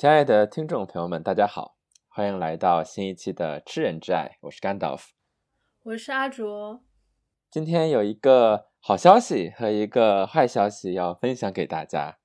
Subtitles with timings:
[0.00, 1.76] 亲爱的听众朋友们，大家好，
[2.06, 5.12] 欢迎来到新一期的《吃人之爱》，我是甘道夫，
[5.82, 6.80] 我是阿卓。
[7.50, 12.18] 今天有一个好消息和一个坏消息要分享给大家。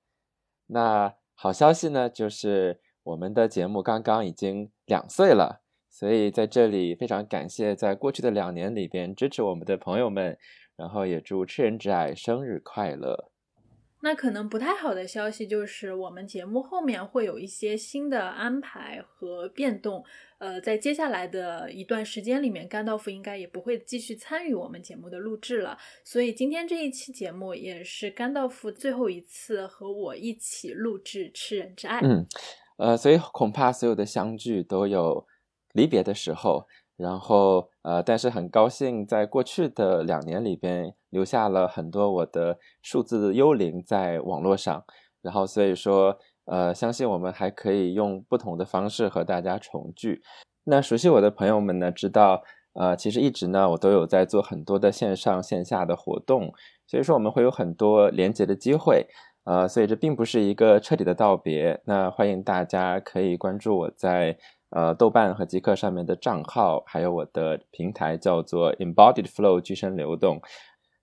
[0.68, 10.38] 那好消息呢，就是我们的节目刚刚已经两岁了，所以在这里非常感谢在过去的两年里边支持我们的朋友们，
[10.76, 13.32] 然后也祝《吃人之爱》生日快乐。
[14.04, 20.04] 那可能不太好的消息就是，我们节目后面会有一些新的安排和变动。
[20.40, 25.78] 呃，在接下来的一段时间里面，甘道夫应该也不会继续参与我们节目的录制了。
[26.04, 32.02] 所以今天这一期节目也是甘道夫最后一次和我一起录制《吃人之爱》。
[32.06, 32.28] 嗯，
[32.76, 35.26] 呃，所以恐怕所有的相聚都有
[35.72, 36.68] 离别的时候。
[36.96, 44.84] 然后，呃，但是很高兴，在过去的两年里边，留下了很多我的数字幽灵在网络上。
[45.22, 50.22] 然后，所以说，呃，相信我们还可以用不同的方式和大家重聚。
[50.66, 56.54] 那熟悉我的朋友们呢，知道，呃，其实一直呢，我都有在做很多的线上线下的活动。
[56.86, 59.08] 所以说，我们会有很多连接的机会。
[59.46, 61.82] 呃，所以这并不是一个彻底的道别。
[61.86, 64.38] 那欢迎大家可以关注我在。
[64.76, 70.42] 呃，豆瓣和极客上面的账号，还有我的平台叫做 Embodied Flow 具身流动。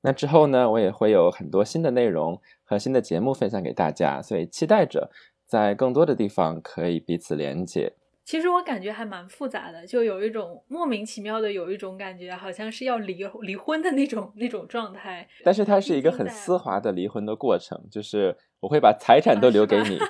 [0.03, 5.11] 那之后呢，我也会有很多新的内容和新的节目分享给大家，所以期待着
[5.47, 7.93] 在更多的地方可以彼此连接。
[8.25, 15.29] 其实我感觉还蛮复杂的，就有一种莫名其妙的有一种感觉，好像是要离离婚的那种那种状态。
[15.45, 19.99] 但是它是一个很丝滑的离婚的过程，就是我会把财产都留给你。
[19.99, 20.05] 就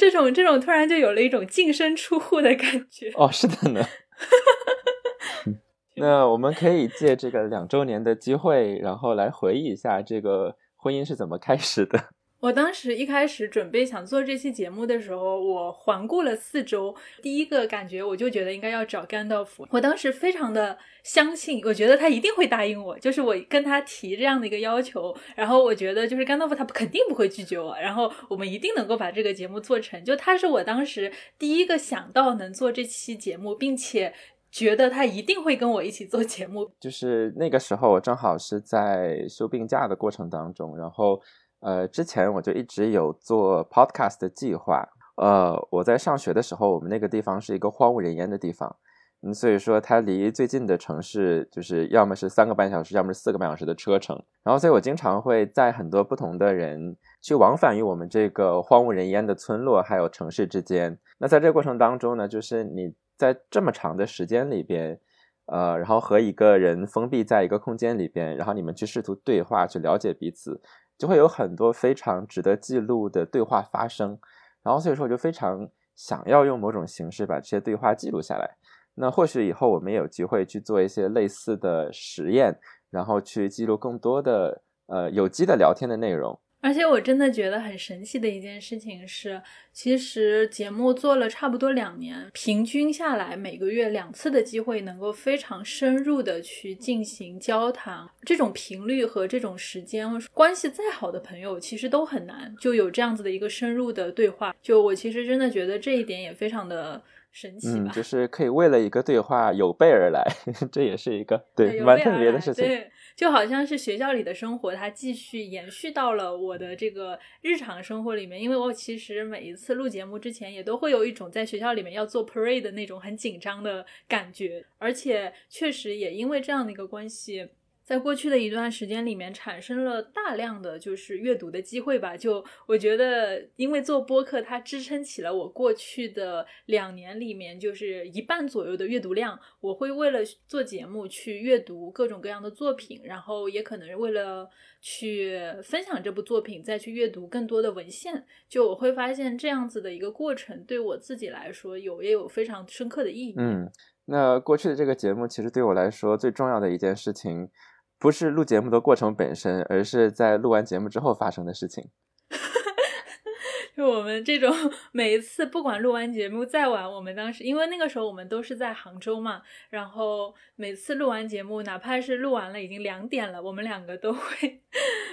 [0.00, 3.84] 这种这种突然就有了一种净身出户的感觉哦，是的呢。
[5.96, 12.02] 那我们可以借这个两周年的机会，然后来回忆一下这个婚姻是怎么开始的。
[12.40, 19.68] 我当时一开始准备想做这期节目的时候，我环顾了四周，第一个感觉我就觉得应该要找甘道夫。
[19.70, 30.02] 我当时非常的相信，我觉得他一定会答应我，就是我跟他提这样的一个要求，然后我觉得就是甘道夫他肯定不会拒绝我，然后我们一定能够把这个节目做成。
[30.02, 34.14] 就他是我当时第一个想到能做这期节目，并且
[34.50, 36.70] 觉得他一定会跟我一起做节目。
[36.80, 41.20] 就是那个时候我正好是在休病假的过程当中，然后。
[41.60, 44.88] 呃，之前我就一直有做 podcast 的计划。
[45.16, 48.74] 呃，我在上学的时候，我们那个地方是一个荒无人烟的地方，
[49.20, 54.16] 嗯，所以说它离最近的城市就是要么是三个半小时，要么是四个半小时的车程。
[54.42, 60.98] 然后，所以我经常会在很多不同的人去往返于我们这个荒无人烟的村落还有城市之间。
[61.18, 64.98] 那在这个过程当中呢，就是你在这么长的时间里边，
[65.44, 70.62] 呃，然后和一个人封闭在一个空间里边，然后你们去试图对话，去了解彼此。
[71.00, 74.18] 就会有很多非常值得记录的对话发生，
[74.62, 75.66] 然后所以说我就非常
[75.96, 78.58] 想要用某种形式把这些对话记录下来。
[78.96, 82.54] 那或许以后我们也有机会去做一些类似的实验，
[82.90, 86.38] 然后去记录更多的呃有机的聊天的内容。
[86.60, 89.40] 而且我真的觉得很神奇的一件事情是，
[89.72, 104.54] 其实节目做了差不多两年，平均下来每个月两次的机会，能够非常深入的去进行交谈，这种频率和这种时间，关系再好的朋友其实都很难就有这样子的一个深入的对话。
[104.62, 107.02] 就我其实真的觉得这一点也非常的。
[107.32, 107.92] 神奇吧？
[107.94, 110.20] 就是可以为了一个对话有备而来，
[110.72, 112.64] 这也是一个对蛮特别的事情。
[112.64, 118.40] 对，就好像是学校里的生活，它继续延续到了我的这个日常生活里面。
[118.40, 127.46] 因为我其实每一次录节目之前，也都会有一种在学校里面要做 parade 的那种很紧张的感觉，而且确实也因为这样的一个关系。
[127.90, 132.16] 在过去的一段时间里面，产生了大量的就是阅读的机会吧。
[132.16, 139.36] 就我觉得，因为做播客，它支撑起了我过去的两年里面就是一半左右的阅读量。
[139.60, 144.48] 我会为了做节目去阅读各种各样的作品，然后也可能为了
[144.80, 148.24] 去分享这部作品，再去阅读更多的文献。
[148.48, 153.34] 就我会发现这样子的一个过程，对我自己来说有也有非常深刻的意义。
[153.36, 153.68] 嗯，
[154.04, 157.50] 那过去的这个节目，其实对我来说最重要的一件事情。
[158.00, 161.90] 不是录节目的过程本身，而是在录完节目之后发生的事情。
[163.76, 164.50] 就我们这种
[164.90, 174.62] 每一次，不管录完节目再晚，我们当时因为那个时候我们都是在杭州嘛，然后每次录完节目，哪怕是录完了已经两点了，我们两个都会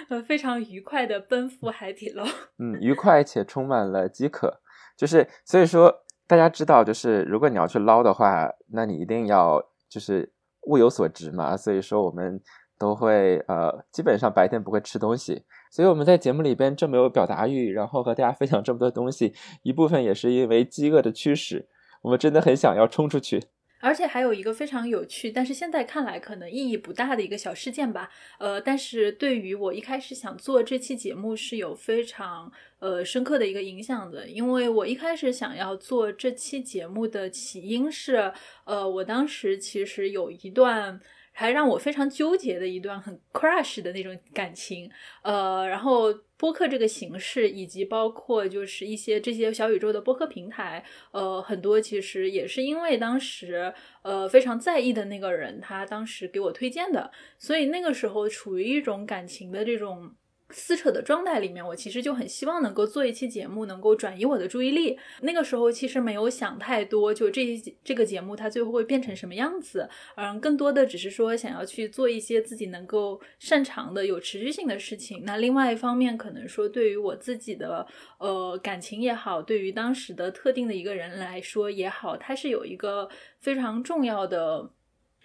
[0.08, 2.24] 呃非常愉快的奔赴海底捞。
[2.58, 4.60] 嗯，愉快且充满了饥渴。
[4.96, 10.32] 就是所以说，大家知道，就是如果你要去捞的话，那你一定要就是
[10.62, 11.54] 物有所值嘛。
[11.54, 12.40] 所以说我们。
[12.78, 21.66] 都会呃，基本上白天不会吃东西，所以我们在节目里边这么有表达欲，然后和大家分享这么多东西，一部分也是因为饥饿的驱使，
[22.02, 23.42] 我们真的很想要冲出去。
[23.80, 28.10] 而且还有一个非常有趣，但是现在看来可能意义不大的一个小事件吧。
[28.38, 38.32] 呃，但是对于我一开始想做这期节目是有非常呃深刻的一个影响的，因为我一开始想要做这期节目的起因是，
[38.64, 41.00] 呃，我当时其实有一段。
[41.38, 44.90] 还让我非常纠结的一段很 crush 的那种感情，
[45.22, 60.16] 呃，然后播客这个形式，以及包括就是一些这些小宇宙的播客平台，呃，很多其实也是因为当时呃非常在意的那个人，他当时给我推荐的，所以那个时候处于一种感情的这种。
[60.50, 64.98] 撕扯的状态里面，我其实就很希望能够做一期节目，能够转移我的注意力。
[65.20, 67.44] 那个时候其实没有想太多，就这
[67.84, 75.22] 这个节目它最后会变成什么样子，嗯，更多的只是说想要去做一些自己能够擅长的、有持续性的事情。
[75.24, 77.86] 那另外一方面，可能说对于我自己的
[78.18, 83.08] 呃感情也好，对于当时的特定的一个人来说也好，它是有一个
[83.40, 84.70] 非常重要的。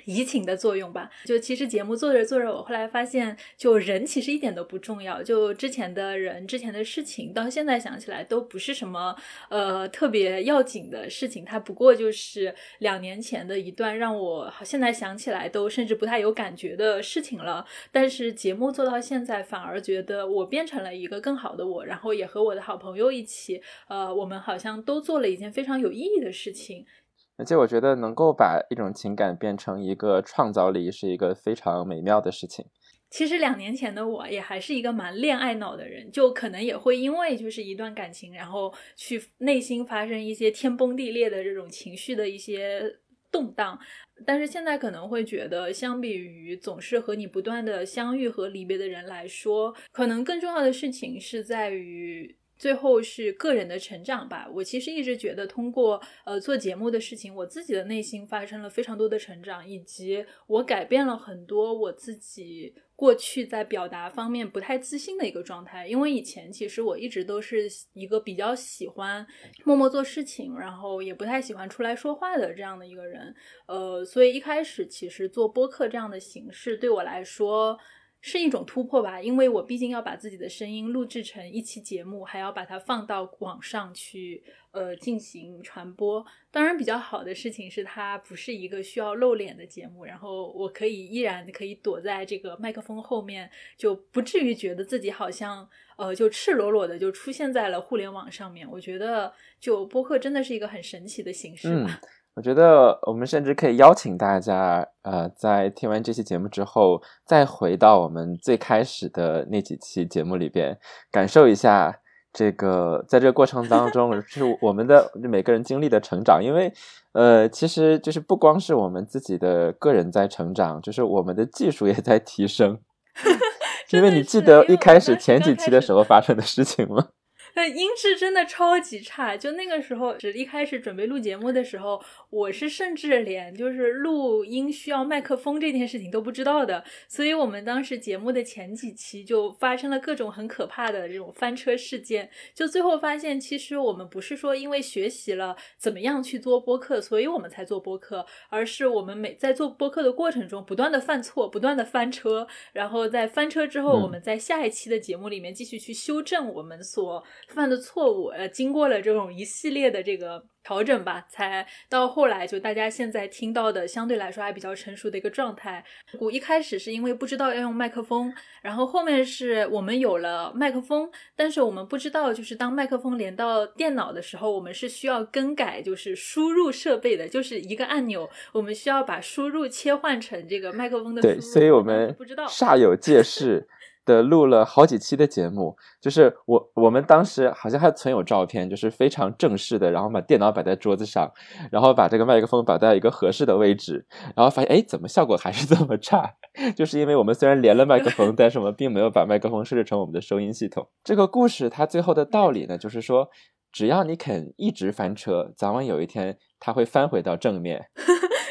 [0.05, 9.15] 移情的作用吧，就其实节目做着做着，我后来发现，就人其实一点都不重要，就之前的人、之前的事情，到现在想起来都不是什么
[9.49, 17.65] 呃特别要紧的事情，它不过就是两年前的一段让我现在想起来都甚至不太有感觉的事情了。
[17.91, 26.85] 但是节目做到现在，反而觉得我变成了一个更好的我，然后也和我的好朋友一起，呃，我们好像都做了一件非常有意义的事情。
[27.35, 32.65] 而且我觉得能够把一种情感变成一个创造力，是一个非常美妙的事情。
[33.09, 42.99] 其实两年前的我也还是一个蛮恋爱脑的人，就可能也会因为就是一段感情，然后去内心发生一些天崩地裂的这种情绪的一些
[43.31, 43.79] 动荡。
[44.25, 52.35] 但是现在可能会觉得，相比于总是和你不断的相遇和离别的人来说，可能更重要的事情是在于。
[52.63, 54.47] 最后是个人的成长吧。
[54.53, 65.85] 我其实一直觉得，通过呃做节目的事情，我自己的内心发生了非常多的成长，以及我改变了很多我自己过去在表达方面不太自信的一个状态。
[65.85, 69.27] 因为以前其实我一直都是一个比较喜欢
[69.65, 73.35] 默默做事情，然后也不太喜欢出来说话的这样的一个人。
[73.67, 77.77] 呃，所以一开始其实做播客这样的形式对我来说。
[78.25, 84.41] 是一种突破吧，因为我毕竟要把自己的声音录制成一期节目，还要把它放到网上去，
[84.71, 86.25] 呃，进行传播。
[86.49, 98.65] 当然，比较好的事情是它不是一个需要露脸的节目，然后我可以依然可以躲在这个麦克风后面，就不至于觉得自己好像呃就赤裸裸的就出现在了互联网上面。
[98.71, 101.99] 我觉得，就播客真的是一个很神奇的形式吧。
[102.35, 110.79] 我觉得我们甚至可以邀请大家，呃，在听完这期节目之后，再回到我们最开始的那几期节目里边，
[111.11, 111.99] 感受一下
[112.33, 116.43] 这个在这个过程当中，是我们的每个人经历的成长。
[116.43, 116.73] 因为，
[117.11, 122.79] 呃，其实就是不光是我们自己的个人在成长，就是我们的技术也在提升。
[123.91, 127.09] 因为你记得一开始前几期的时候发生的事情吗？
[127.55, 157.23] 那音质真的超级差，就那个时候，只一开始准备录节目的时候，我是甚至连就是录音需要麦克风这件事情都不知道的，所以我们当时节目的前几期就发生了各种很可怕的这种翻车事件，就最后发现，其实我们不是说因为学习了怎么样去做播客，所以我们才做播客，而是我们每在做播客的过程中不断的犯错，不断的翻车，然后在翻车之后，我们在下一期的节目里面继续去修正我们所。
[157.49, 165.83] 犯的错误，呃，经过了这种一系列的这个调整吧，才到后来就大家现在听到的相对来说还比较成熟的一个状态。
[166.19, 181.21] 我一开始是因为不知道要用麦克风，然后后面是我们有了麦克风，但是我们不知道就是当麦克风连到电脑的时候，我们是需要更改就是输入设备的，就是一个按钮，我们需要把输入切换成这个麦克风的。
[181.21, 183.67] 对，所以我们不知道煞有介事。
[184.05, 191.31] 的录了好几期的节目，就是我我们当时好像还存有照片，就是非常正式的，然后把电脑摆在桌子上，
[191.71, 194.05] 然后把这个麦克风摆在一个合适的位置，
[194.35, 196.33] 然后发现哎，怎么效果还是这么差？
[196.75, 200.87] 就是因为我们虽然连了麦克风，但是我们并没有把麦克风设置成我们的收音系统。
[201.03, 203.29] 这个故事它最后的道理呢，就是说，
[203.71, 207.85] 只要你肯一直翻车，早晚有一天它会翻回到正面。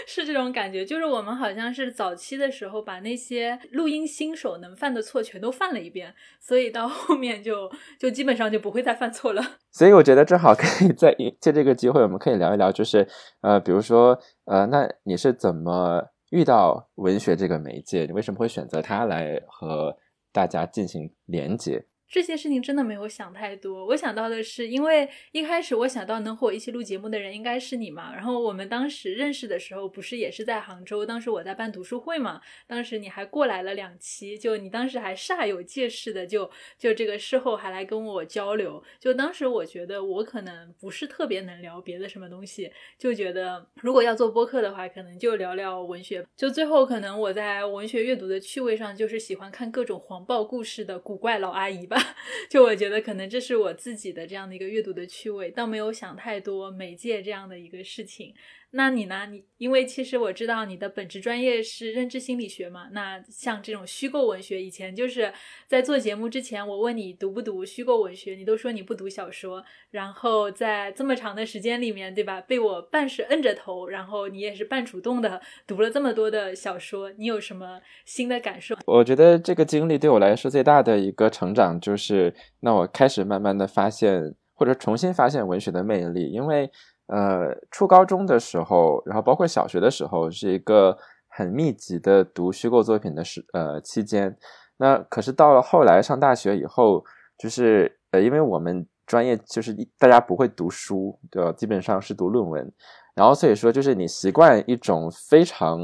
[0.07, 9.43] 是这种感觉，就是我们好像是早期的时候把那些录音新手能犯的错全都犯了一遍，所以到后面就就基本上就不会再犯错了。
[9.71, 13.07] 所以我觉得正好可以在借这个机会，我们可以聊一聊，就是
[13.41, 18.05] 呃，比如说呃，那你是怎么遇到文学这个媒介？
[18.07, 19.97] 你为什么会选择它来和
[20.33, 21.85] 大家进行连接？
[22.13, 28.15] 这些事情真的没有想太多，我想到的是，因为一开始我想到能和我一起录节目的人应该是你嘛。
[28.15, 31.07] 然后我们当时认识的时候，不是也是在杭州？
[31.07, 38.85] 当时我在办读书会嘛，当时你还过来了两期，就你当时还煞有介事的，就就这个事后还来跟我交流。
[39.01, 46.23] 就当时我觉得我可能不是特别能聊别的什么东西，就觉得如果要做播客的话，可能就聊聊文学。
[46.37, 52.02] 就最后可能我在文学阅读的趣味上，就是喜欢看各种黄暴故事的古怪老阿姨吧。
[52.49, 58.35] 就我觉得可能这是我自己的这样的一个阅读的趣味，倒没有想太多媒介这样的一个事情。
[58.75, 59.27] 那你呢？
[59.31, 62.89] 你因为其实我知道你的本职专业是认知心理学嘛。
[62.93, 65.31] 那像这种虚构文学，以前就是
[65.67, 69.63] 在做节目之前，我问你读不读虚构文学，你都说你不读小说。
[69.91, 72.41] 然后在这么长的时间里面，对吧？
[72.41, 78.75] 被我半是摁着头，然后你也是半主动的读了这么多的小说，你有什么新的感受？
[78.87, 86.71] 我觉得这个经历对我来说最大的一个成长，就是那我开始慢慢的发现或者重新发现文学的魅力，因为。
[87.07, 90.97] 呃，初高中的时候，然后包括小学的时候，是一个
[91.29, 94.37] 很密集的读虚构作品的时呃期间。
[94.79, 97.05] 那可是到了后来上大学以后，
[97.39, 101.53] 就是呃，因为我们专业就是大家不会读书，对吧？
[101.53, 102.73] 基本上是读论文，
[103.15, 105.79] 然后所以说就是你习惯一种非常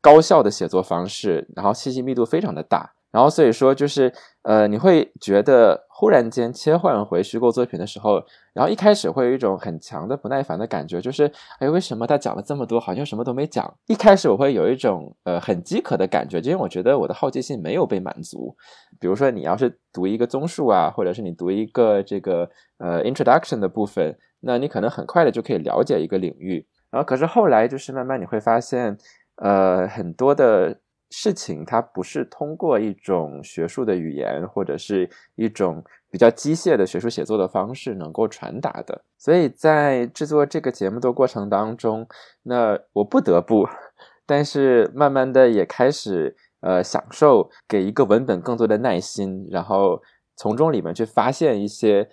[0.00, 2.94] 高效的写作方式，然后信息密度非常的大。
[3.10, 4.12] 然后所以说就是，
[4.42, 13.72] 呃，你会觉得忽然间切换回虚构作品的时候，然后一开始会有一种很强的不耐烦的感觉，就是，哎，为什么他讲了这么多，好像什么都没讲？
[13.86, 18.56] 一开始我会有一种呃很饥渴的感觉，因为我觉得我的好奇心没有被满足。
[19.00, 22.48] 比如说你要是读一个综述啊，或者是你读一个这个
[22.78, 26.64] 呃 introduction 的部分，那你可能很快的就可以了解一个领域。
[26.92, 28.96] 然后可是后来就是慢慢你会发现，
[29.34, 30.78] 呃，很多的。
[31.10, 42.06] 事情它不是通过一种学术的语言或者是一种比较机械的学术写作的方式能够传达的，所以在制作这个节目的过程当中，
[42.44, 43.66] 那我不得不，
[44.24, 50.00] 但是慢慢的也开始呃享受给一个文本更多的耐心，然后
[50.36, 52.08] 从中里面去发现一些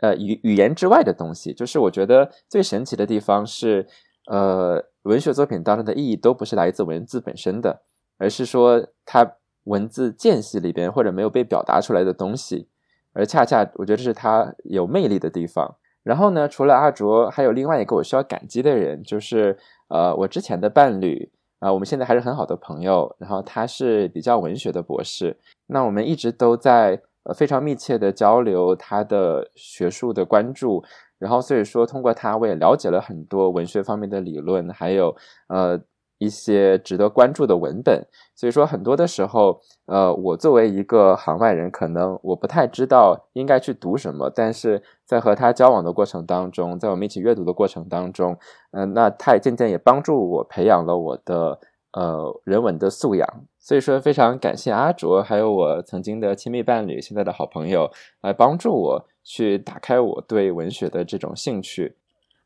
[0.00, 3.86] 呃语语言之外的东西，就是我觉得最神奇的地方是，
[4.30, 7.82] 呃文学作品当中的意义都不是来自文字本身的。
[8.18, 12.68] 而是说，它文字间隙里边或者没有被表达出来的东西，
[13.12, 15.76] 而恰恰我觉得这是它有魅力的地方。
[16.02, 19.56] 然后呢，除了阿卓，还有另外一个我需要感激的人，就是
[19.88, 23.14] 呃，我之前的伴侣啊，我们现在还是很好的朋友。
[23.18, 25.38] 然后他是比较文学的博士，
[25.68, 30.82] 那我们一直都在呃非常密切的交流他的学术的关注。
[31.20, 35.16] 然后所以说，通过他，我也了解了很多文学方面的理论，还有
[35.46, 35.80] 呃。
[36.22, 48.38] 一些值得关注的文本，所以说很多的时候，呃，我作为一个行外人，可能我不太知道应该去读什么，但是在和他交往的过程当中，在我们一起阅读的过程当中，
[48.70, 51.58] 嗯，那他也渐渐也帮助我培养了我的
[51.92, 57.90] 呃人文的素养，所以说非常感谢阿卓，还有我曾经的亲密伴侣，现在的好朋友，
[58.22, 61.96] 来帮助我去打开我对文学的这种兴趣。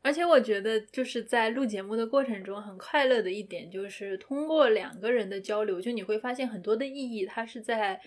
[0.07, 7.99] 而且我觉得，就是在录节目的过程中，很快乐的一点就是通过两个人的交流，就你会发现很多的意义，它是在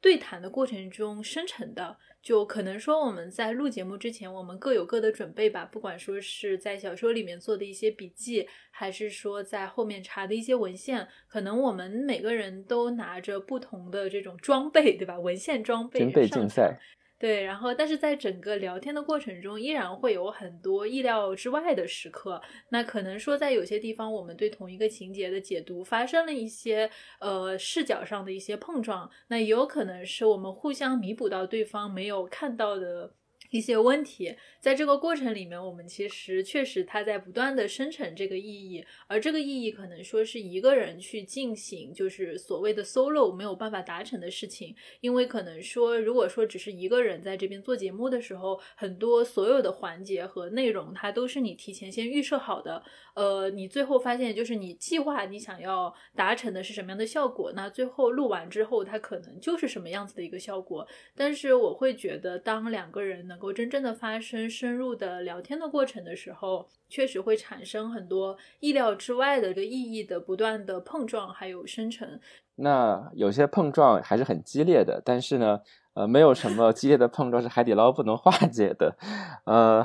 [0.00, 1.96] 对谈的过程中生成的。
[2.22, 15.18] 就可能说我们在录节目之前，我们各有各的准备吧，不管说是在小说里面做的一些笔记，还是说在后面查的一些文献，可能我们每个人都拿着不同的这种装备，对吧？
[15.18, 16.78] 文献装备，军备竞赛。
[17.22, 22.42] 对，然后但是在整个聊天的过程中，依然会有很多意料之外的时刻。
[22.70, 33.14] 那可能说在有些地方，我们对同一个情节的解读发生了一些呃视角上的一些碰撞，那也有可能是我们互相弥补到对方没有看到的。
[33.52, 52.82] 一些问题，在这个过程里面，我们其实确实它在不断的生成这个意义，而这个意义可能说是一个人去进行，就是所谓的 solo 没有办法达成的事情，因为可能说，如果说只是一个人在这边做节目的时候，很多所有的环节和内容，它都是你提前先预设好的。
[53.14, 60.88] 呃，你最后发现就是你计划你想要达成的是什么样的效果，那最后录完之后，它可能就是什么样子的一个效果。
[61.14, 72.20] 但是我会觉得，当两个人能够真正的发生深入的聊天的过程的时候，确实会产生很多意料之外的一个意义的不断的碰撞还有生成。
[72.54, 75.60] 那有些碰撞还是很激烈的，但是呢，
[75.94, 78.96] 呃，没有什么激烈的碰撞是海底捞不能化解的，
[79.44, 79.84] 呃。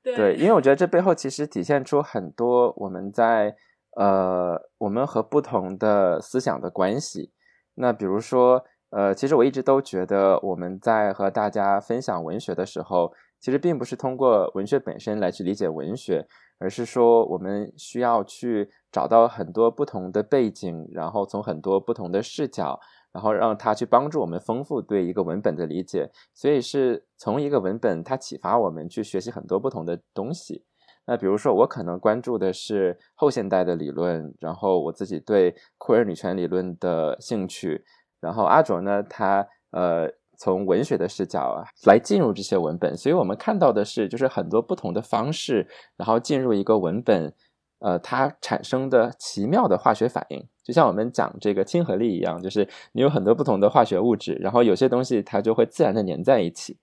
[0.00, 3.54] 对，因为我觉得这背后其实体现出很多我们在
[3.96, 7.32] 呃，我们和不同的思想的关系。
[7.74, 16.26] 那比如说，呃，其实我一直都觉得我们在和大家分享文学的时候，其实并不是通过文学本身来去理解文学，
[16.58, 22.80] 而是说我们需要去找到很多不同的背景，然后从很多不同的视角，
[23.12, 26.10] 然后让它去帮助我们丰富对一个文本的理解。
[26.32, 30.64] 所以是从一个文本它启发我们去学习很多不同的东西。
[31.06, 37.82] 那比如说，我可能关注的是后现代的理论，然后我自己对酷儿女权理论的兴趣，
[38.20, 47.32] 然后阿卓呢，他呃从文学的视角啊来进入这些文本，所以我们看到的是就是很多不同的方式，然后进入一个文本，
[47.80, 56.76] 呃，它产生的奇妙的化学反应，就像我们讲这个亲和力一样，就是你有很多不同的化学物质，然后有些东西它就会自然的粘在一起。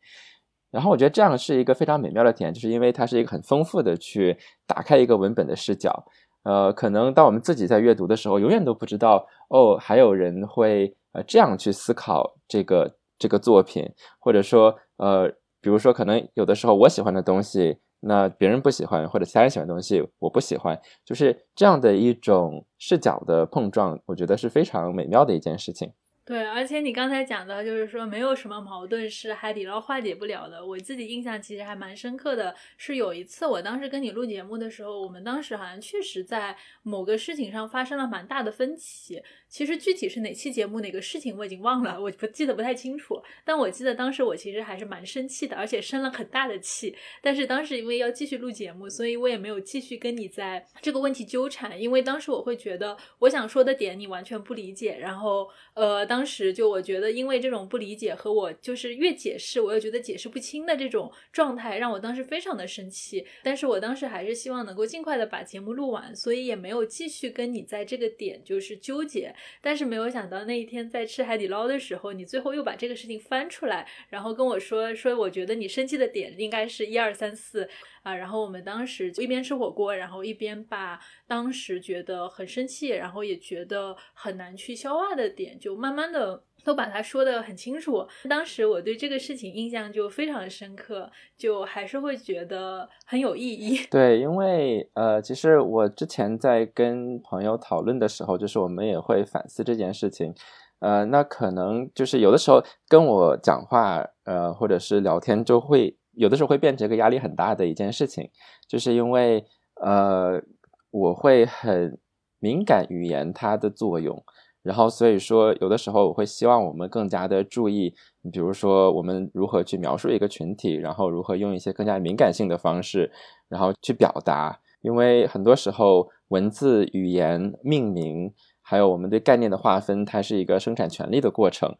[0.71, 4.37] 然后我觉得这样是一个非常美妙的体验，就是因为它是一个很丰富的去
[4.67, 6.05] 打开一个文本的视角。
[6.43, 15.29] 呃，可能当我们自己在阅读的时候，永远都不知道哦，还有人会呃这样去思考这个这个作品，或者说呃，
[15.61, 25.91] 比如说可能有的时候我喜欢的东西，那别人不喜欢，或者其他人喜欢的东西我不喜欢，就是这样的一种视角的碰撞，我觉得是非常美妙的一件事情。
[26.27, 30.65] 对，而且你刚才讲的，就是说没有什么矛盾是海底捞化解不了的。
[30.65, 39.21] 我自己印象其实还蛮深刻的，是有一次我当时跟你录节目的时候，我们当时好像确实在某个事情上发生了蛮大的分歧。
[39.55, 43.23] 其实具体是哪期节目哪个事情我已经忘了，我不记得不太清楚。
[43.45, 46.93] 但我记得当时我其实还是蛮生气的，而且生了很大的气。
[47.21, 56.05] 但是当时因为要继续录节目，所以我也没有继续跟你在这个问题纠缠，因为当时我会觉得我想说的点你完全不理解，然后呃。
[56.05, 63.25] 当时就我觉得，因为这种不理解和我就是越解释，我又觉得解释不清的这种状态，让我当时非常的生气。
[63.41, 69.33] 但是我当时还是希望能够尽快的把节目录完，所以也没有继续跟你在这个点就是纠结。
[69.61, 77.69] 但是没有想到那一天在吃海底捞的时候，你最后又把这个事情翻出来，然后跟我说说，我觉得你生气的点应该是一二三四。
[78.03, 88.05] 啊，然后我们当时就一边吃火锅，然后一边把当时觉得很生气，然后也觉得很难去消化的点，就慢慢的都把它说的很清楚。
[88.27, 93.79] 当时我对这个事情印象就非常深刻，就还是会觉得很有意义。
[93.89, 100.33] 对，因为呃，其实我之前在跟朋友讨论的时候，就是我们也会反思这件事情。
[100.79, 105.97] 呃，那可能就是有的时候跟我讲话，呃，或者是聊天，就会。
[106.17, 108.31] 有的时候会变成一个压力很大的一件事情，
[108.69, 109.43] 就是因为
[109.81, 110.41] 呃，
[110.89, 111.99] 我会很
[112.39, 114.23] 敏感语言它的作用，
[114.65, 117.93] 然后所以说有的时候我会希望我们更加的注意，
[118.33, 123.11] 比如说我们如何去描述一个群体，然后如何用一些更加敏感性的方式，
[123.47, 131.75] 然后去表达，因为很多时候文字、语言、命名，还有我们对概念的划分，它是一个生产权利的过程。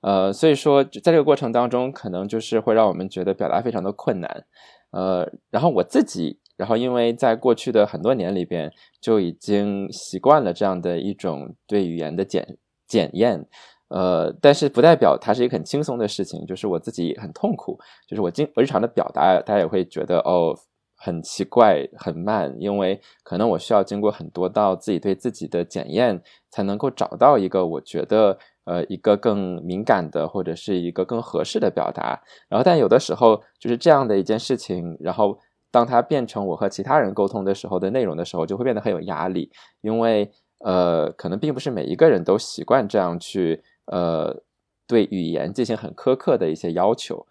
[0.00, 4.44] 呃，所以说，在这个过程当中，可能就是会让我们觉得表达非常的困难。
[4.92, 13.46] 呃，然后我自己，然后因为在过去的很多年里边，就已经习惯了这样的一种对语言的检检验。
[13.88, 20.54] 呃，但是不代表它是一个很轻松的事情，就是我自己很痛苦，就是我经我日常的表达，大家也会觉得哦
[20.96, 28.36] 很奇怪、很慢，因为可能我需要经过很多道自己对自己的检验，才能够找到一个我觉得。
[28.70, 32.20] 呃，一个更敏感的，或者是一个更合适的表达。
[32.50, 35.38] 然后，但有的时候就是这样的一件事情，然后
[35.70, 39.50] 当它变成我和其他人沟通的时候的内容的时候，就会变得很有压力，
[39.80, 44.42] 因为呃，可能并不是每一个人都习惯这样去呃
[44.86, 47.26] 对语言进行很苛刻的一些要求。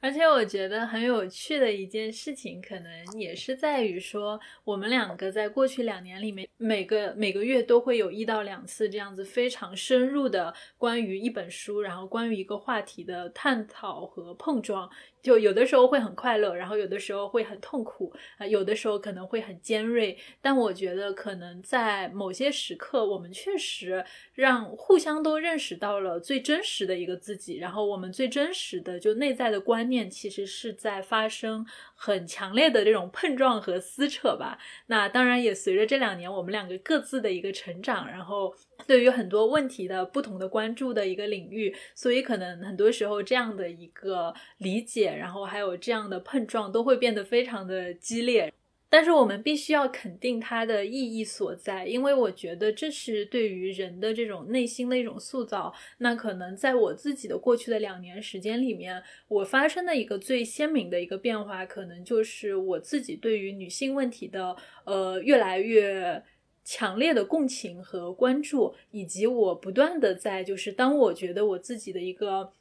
[0.00, 14.90] 而且我觉得很有趣的一件事情，可能也是在于说，我们两个在过去两年里面，每个每个月都会有一到两次这样子非常深入的关于一本书，然后关于一个话题的探讨和碰撞。
[15.22, 20.18] 就有的时候会很快乐，然后有的时候会很痛苦，啊，有的时候可能会很尖锐。
[20.40, 24.04] 但我觉得可能在某些时刻，我们确实
[24.34, 31.64] 让互相都认识到了最真实的一个自己，然后我们最真实的就内在的观念，其实是在发生
[32.04, 34.58] 很强烈的这种碰撞和撕扯吧。
[34.86, 38.54] 那当然也随着这两年我们两个各自的一个成长，然后。
[38.84, 48.52] 对于很多问题的不同的关注的一个领域，所以可能很多时候这样的一个理解，然后还有这样的碰撞，都会变得非常的激烈。
[48.92, 55.72] 但是我们必须要肯定它的意义所在，因为我觉得这是对于人的这种内心的一种塑造。
[55.96, 66.22] 那可能在我自己的过去的两年时间里面，我发生的一个最鲜明的一个变化，可能就是我自己对于女性问题的呃越来越。
[66.64, 72.52] 强烈的共情和关注，以及我不断的在就是当我觉得我自己的一个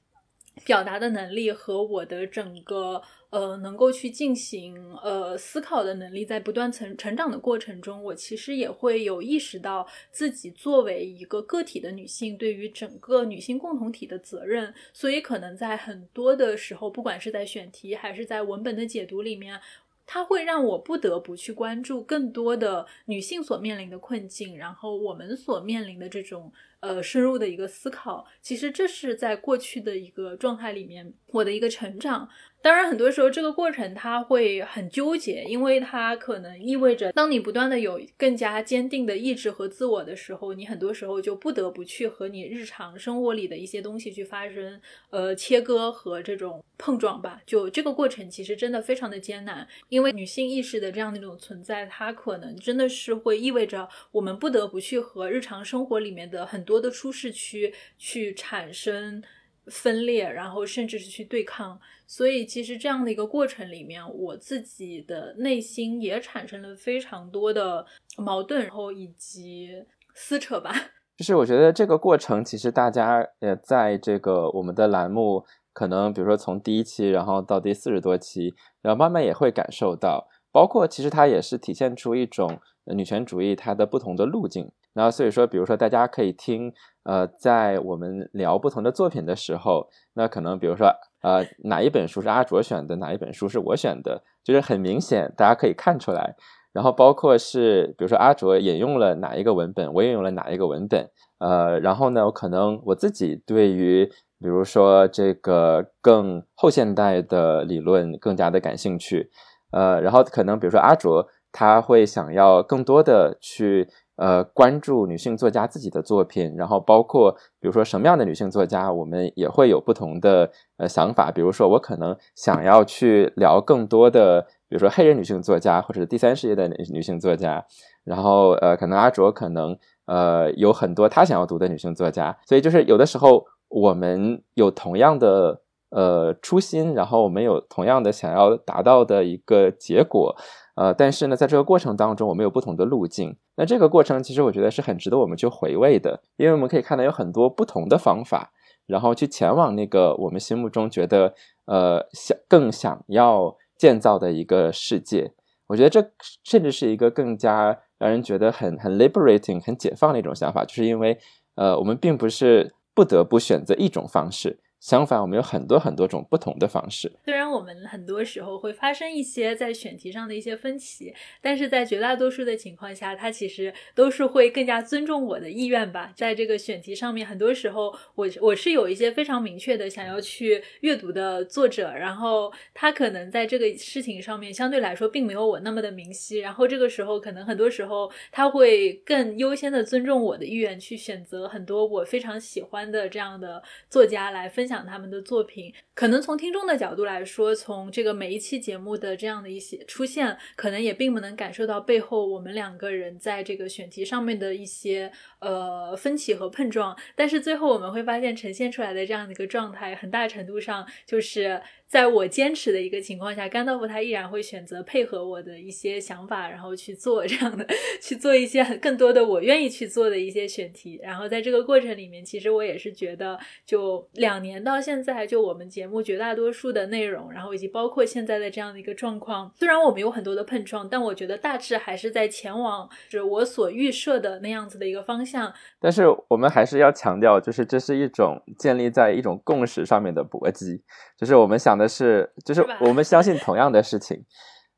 [0.66, 3.02] 表达的能力和我的整个。
[3.32, 14.74] 呃，能够去进行呃思考的能力，在不断成成长的过程中，我其实也会有意识到自己作为一个个体的女性，对于整个女性共同体的责任。
[14.92, 19.58] 所以，可能在很多的时候，不管是在选题还是在文本的解读里面，
[20.06, 28.28] 它会让我不得不去关注更多的女性所面临的困境，然后我们所面临的这种呃深入的一个思考。
[28.41, 32.30] 其实，这是在过去的一个状态里面，我的一个成长。
[32.63, 47.41] 当然，很多时候这个过程它会很纠结，因为它可能意味着，当你不断的有更加坚定的意志和自我的时候，你很多时候就不得不去和你日常生活里的一些东西去发生呃切割和这种碰撞吧。
[47.48, 59.21] 就这个过程其实真的非常的艰难，因为女性意识的这样的一种存在，它可能真的是会意味着我们不得不去和日常生活里面的很多多的舒适区去产生。
[59.67, 67.86] 分裂，然后甚至是去对抗，所以其实这样的一个过程里面，我自己的内心也产生了非常多的
[68.17, 69.69] 矛盾，然后以及
[70.15, 70.73] 撕扯吧。
[71.15, 84.72] 就是我觉得这个过程，其实大家呃，在这个我们的栏目，可能比如说从第一期，然后到第四十多期，然后慢慢也会感受到，包括其实它也是体现出一种女权主义它的不同的路径。
[84.94, 86.74] 然后所以说，比如说大家可以听。
[87.04, 96.36] 呃，在我们聊不同的作品的时候，那可能比如说，呃，哪一本书是阿卓选的，哪一本书是我选的，就是很明显，大家可以看出来。
[96.72, 101.10] 然后包括是，比如说阿卓引用了哪一个文本，我引用了哪一个文本，
[101.40, 104.06] 呃，然后呢，我可能我自己对于，
[104.40, 109.32] 比如说这个更后现代的理论更加的感兴趣，
[109.71, 113.89] 呃，然后可能比如说阿卓他会想要更多的去。
[114.17, 121.31] 呃，关注女性作家自己的作品，然后包括比如说什么样的女性作家，我们也会有不同的呃想法。
[121.31, 127.65] 比如说，我可能想要去聊更多的，比如说黑人女性作家，或者是第三世界的女性作家。
[128.03, 132.38] 然后呃，可能阿卓可能呃有很多他想要读的女性作家。
[132.45, 140.36] 所以就是有的时候我们有同样的呃初心，然后我们有同样的想要达到的一个结果。
[140.75, 143.36] 呃，但是呢，在这个过程当中，我们有不同的路径。
[143.58, 148.51] 那这个过程其实我觉得是很值得我们去回味的，因为我们可以看到有很多不同的方法，
[148.88, 155.34] 然后去前往那个我们心目中觉得呃想更想要建造的一个世界。
[155.67, 156.12] 我觉得这
[156.43, 161.17] 甚至是一个更加让人觉得很很 liberating、很解放的一种想法，就是因为
[161.56, 164.60] 呃，我们并不是不得不选择一种方式。
[164.82, 167.12] 相反，我们有很多很多种不同的方式。
[167.24, 176.12] 虽然我们很多时候会发生一些在选题上的一些分歧，但是在绝大多数的情况下，他其实都是会更加尊重我的意愿吧。
[176.15, 194.70] 在这个选题上面，很多时候我我是有一些非常明确的想要去阅读的作者，然后他可能在这个事情上面相对来说并没有我那么的明晰，然后这个时候可能很多时候他会更优先的尊重我的意愿，去选择很多我非常喜欢的这样的作家来分。
[194.71, 206.97] 讲他们的作品，可能从听众的角度来说，从这个每一期节目的这样的一些出现，可能也并不能感受到背后我们两个人在这个选题上面的一些呃分歧和碰撞。
[207.15, 211.62] 但是最后我们会发现，呈现出来的这样的一个状态，很大程度上就是。
[211.91, 217.67] 在我坚持的一个情况下，甘道夫他依然会选择配合我的一些想法，然后去做这样的，
[218.01, 220.97] 去做一些更多的我愿意去做的一些选题。
[221.04, 235.54] 然后在这个过程里面，其实我也是觉得，就两年到现在，就我们节目绝大多数的内容，然后以及包括现在的这样的一个状况，虽然我们有很多的碰撞，但我觉得大致还是在前往是我所预设的那样子的一个方向。
[235.77, 240.82] 但是我们还是要强调，就是这是一种建立在一种共识上面的搏击，
[241.17, 241.81] 就是我们想。
[241.82, 244.24] 的是，就是 我们相信同样的事情，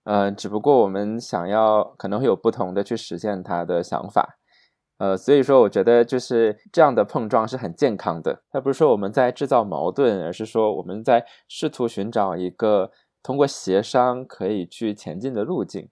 [0.06, 4.38] 嗯，只不过我们想要可能会有不同的去实现他的想法，
[4.98, 8.44] 呃，所以说我觉得就是这样的碰撞是很健康的。
[8.50, 15.89] 它不是说我们在制造矛盾，而是说我们在试图寻找一个通过协商可以去前进的路径。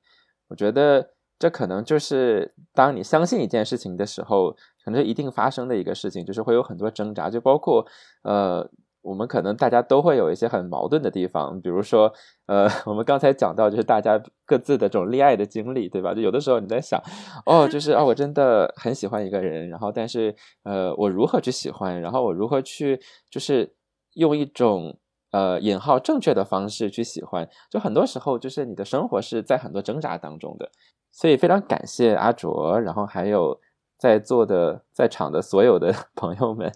[0.48, 7.86] 我觉得这可能就是当你相信一件事情的时候，可能一定发生的一个事情，就是会有很多挣扎，就包括
[8.24, 8.70] 呃。
[9.02, 12.12] 我们可能大家都会有一些很矛盾的地方，比如说，
[12.46, 16.14] 呃， 我们刚才讲到就是大家各自的这种恋爱的经历，对吧？
[16.14, 17.02] 就有的时候你在想，
[17.46, 22.00] 哦，就是哦，我真的很喜欢一个人，然后但是，呃，我如何去喜欢？
[22.02, 23.74] 然后我如何去就是
[24.14, 24.98] 用一种
[25.32, 27.50] 呃引号正确的方式去喜欢？
[27.70, 30.70] 就很多时候就是你的生活是在很多挣扎当中的。
[31.14, 33.60] 所以非常感谢阿卓，然后还有
[33.98, 36.72] 在座的在场的所有的 朋友们，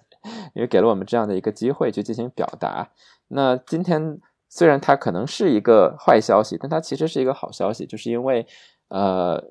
[0.54, 2.90] 因为给了我们这样的一个机会去进行表达。
[3.28, 8.46] 那今天虽然它可能是一个坏消息，但它其实是一个好消息，就是因为
[8.90, 9.44] 呃，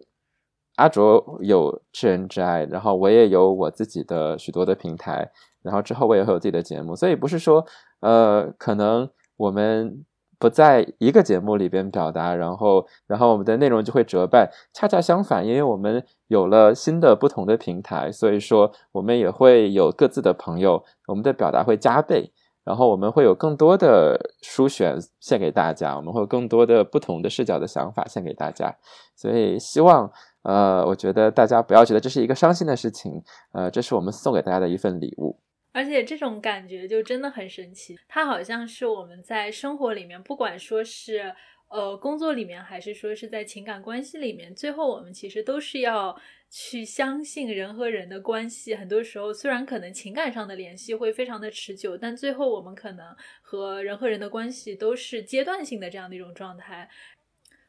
[0.76, 5.30] 阿卓有智人之爱，然后我也有我自己的许多的平台，
[5.62, 7.66] 然后之后我也会有自己的节目，所以不是说
[8.00, 10.04] 呃，可能我们。
[10.44, 14.46] 不在一个节目里边表达，然后，然后我们的内容就会折半。
[14.74, 22.30] 恰恰相反，因为我们有了新的不同的平台，所以说我们也会有各自的朋友，我们的表达会加倍。
[22.62, 28.76] 然后我们会有更多的书选献给大家，我们会有更多的不同的视角的想法献给大家。
[29.16, 35.38] 所以希望，呃，我觉得大家不要觉得这是一个伤心的事情，呃，这是我们送给大家的一份礼物。
[35.74, 41.34] 而且这种感觉就真的很神奇，它好像是我们在生活里面，不管说是
[41.68, 46.16] 呃工作里面，还是说是在情感关系里面，最后我们其实都是要
[46.48, 48.76] 去相信人和人的关系。
[48.76, 53.04] 很多时候，虽然可能情感上的联系会非常的持久，但最后我们可能
[53.42, 56.88] 和人和人的关系都是阶段性的这样的一种状态。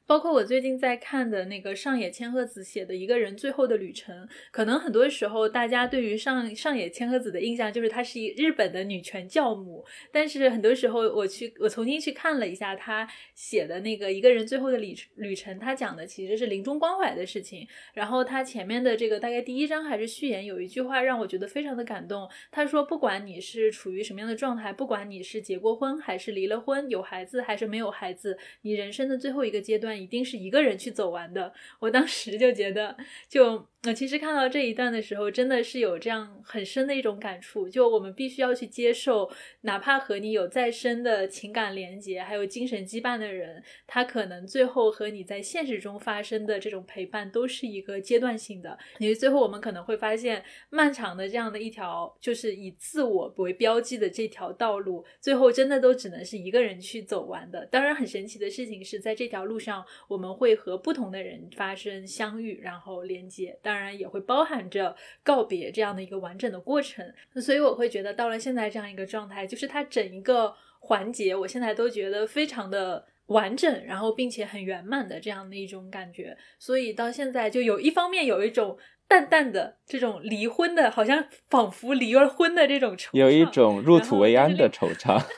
[0.07, 17.67] 包括我最近在看的那个上野千鹤子写的一个人最后的旅程，可能很多时候大家对于上上野千鹤子的印象就是她是一日本的女权教母，但是很多时候我去我重新去看了一下她写的那个一个人最后的旅旅程，她讲的其实是临终关怀的事情。
[17.95, 29.94] 然后她前面的这个大概第一章还是序言有一句话让我觉得非常的感动，她说不管你是处于什么样的状态，不管你是结过婚还是离了婚，有孩子还是没有孩子，你人生的最后一个阶段。
[29.99, 31.53] 一定是一个人去走完的。
[31.79, 32.95] 我当时就觉得，
[33.29, 33.67] 就。
[33.88, 37.69] 那其实看到这一段的时候，真的是有这样很深的一种感触。
[37.69, 39.29] 就我们必须要去接受，
[39.62, 48.75] 哪怕和你有再深的情感连接，还有精神羁绊的人，他可能最后和你在现实中发生的这种陪伴，都是一个阶段性的。
[48.97, 57.63] 因为最后我们可能会发现，漫长的这样的一条，就是以自我为标记的这条道路，最后真的都只能是一个人去走完的。
[57.67, 63.60] 当然，很神奇的事情是在这条路上，我们会和不同的人发生相遇，然后连接。
[63.62, 67.06] 当当然也会包含着告别这样的一个完整的过程，
[67.41, 76.38] 所以我会觉得到了现在这样一个状态，就是它整一个环节，我现在都觉得非常的完整，然后并且很圆满的这样的一种感觉。
[76.58, 78.78] 所以到现在就有一方面有一种
[79.10, 85.21] 淡淡的这种离婚的，好像仿佛离了婚的这种惆怅，有一种入土为安的惆怅。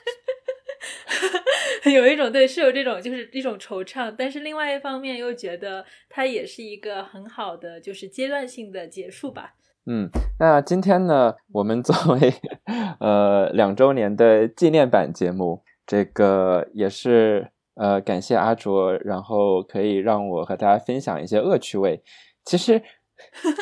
[1.91, 9.53] 有一种对，是有这种就是一种惆怅，但是另外一方面又觉得它也是一个很好的就是阶段性的结束吧。
[9.85, 12.33] 嗯，那今天呢，我们作为
[12.99, 22.03] 呃两周年的纪念版节目，这个也是呃感谢阿卓，然后可以让我和大家分享一些恶趣味。
[22.43, 22.81] 其实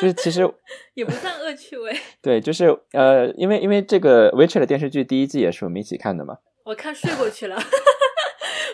[0.00, 0.42] 是其实
[0.94, 6.38] 也不算恶趣味，对，就是呃，因为因为这个《Witcher》的电视剧第一季也是我们一起看的嘛。
[6.66, 7.56] 我看睡过去了。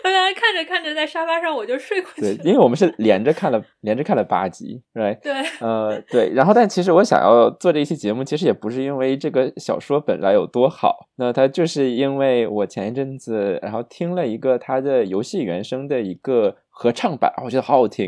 [0.03, 2.35] 我刚才看着看着，在沙发上我就睡过去了。
[2.35, 5.17] 对，因为我们是连着看了，连着看了八集，right？
[5.21, 6.29] 对，呃，对。
[6.33, 18.07] 然后，但其实我想要做这一期节目，其实也不是因为这个小说本来有多好，那它就是因为我前一阵子，然后听了一个它的游戏原声的一个合唱版，我觉得好好听。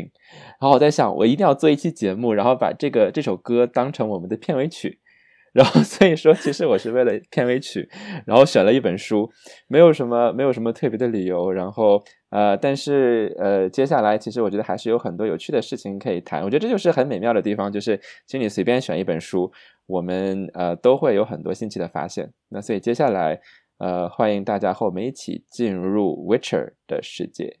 [0.60, 4.98] 然后我在想，我一定要做一期节目，然后把这个这首歌当成我们的片尾曲。
[5.56, 7.88] 然后，所以说，其实我是为了片尾曲，
[8.26, 9.30] 然后选了一本书，
[9.68, 11.50] 没有什么，没有什么特别的理由。
[11.50, 16.42] 然后，呃，但是，呃，接下来，其实我觉得还是有很多有趣的事情可以谈。
[16.42, 19.50] 我觉得这就是很美妙的地方，就是请你随便选一本书，
[19.86, 22.30] 我们呃都会有很多新奇的发现。
[22.50, 23.40] 那所以接下来，
[23.78, 27.60] 呃，欢迎大家和我们一起进入 Witcher 的世界。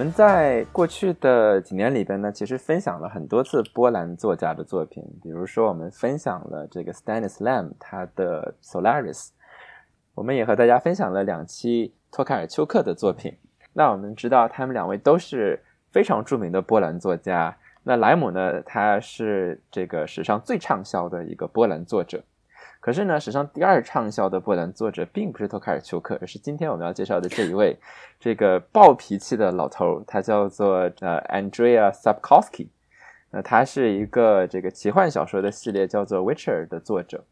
[0.00, 9.28] 我们在过去的几年里边呢，其实分享了很多次波兰作家的作品，比如说我们分享了这个 Stanis Lam 他的 Solaris，
[10.14, 13.36] 我们也和大家分享了两期托卡尔丘克的作品。
[13.74, 17.54] 那我们知道他们两位都是非常著名的波兰作家。
[17.82, 22.24] 那莱姆呢，他是这个史上最畅销的一个波兰作者。
[22.80, 27.76] 可是呢，史上第二畅销的波兰作者并不是托卡尔丘克，而是今天我们要介绍的这一位，
[28.18, 32.68] 这个暴脾气的老头，他叫做呃 Andrea Sapkowski。
[33.30, 37.22] 那他是一个这个奇幻小说的系列叫做《Witcher》的作者。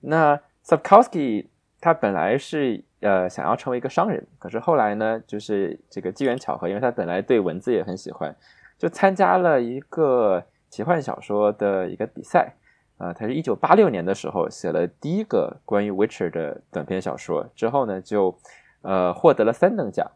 [0.00, 1.46] 那 Sapkowski
[1.80, 8.36] 他本来是呃想要成为一个商人，可是后来呢，就是这个机缘巧合，因为他本来对文字也很喜欢，
[8.78, 12.52] 就参加了一个奇幻小说的一个比赛。
[12.96, 18.38] 啊，他是一九八六年的时候写了第一个关于 Witcher 的短篇小说，之后呢就
[18.82, 20.10] 呃获得了三等奖。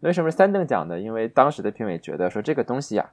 [0.00, 0.98] 为什么三等奖呢？
[0.98, 3.10] 因为当时的评委觉得说这个东西呀，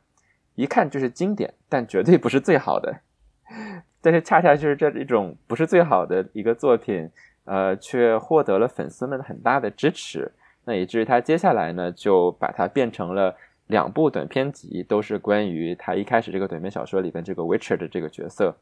[0.55, 3.01] 一看就是经典，但绝对不是最好的。
[4.01, 7.12] 但是恰恰就是这一种不是最好的一个作品，
[7.43, 10.32] 呃，却获得了粉丝们很大的支持。
[10.63, 13.36] 那以至于他接下来呢，就把它变成了
[13.67, 18.55] 两部短篇集，都是关于他一开始这个短篇小说里边这个 Witcher 的这个角色。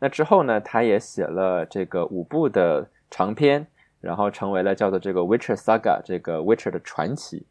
[0.00, 3.66] 那之后呢，他也写了这个五部的长篇，
[4.00, 7.46] 然后成为了叫做这个 Witcher Saga 这个 Witcher 的传奇。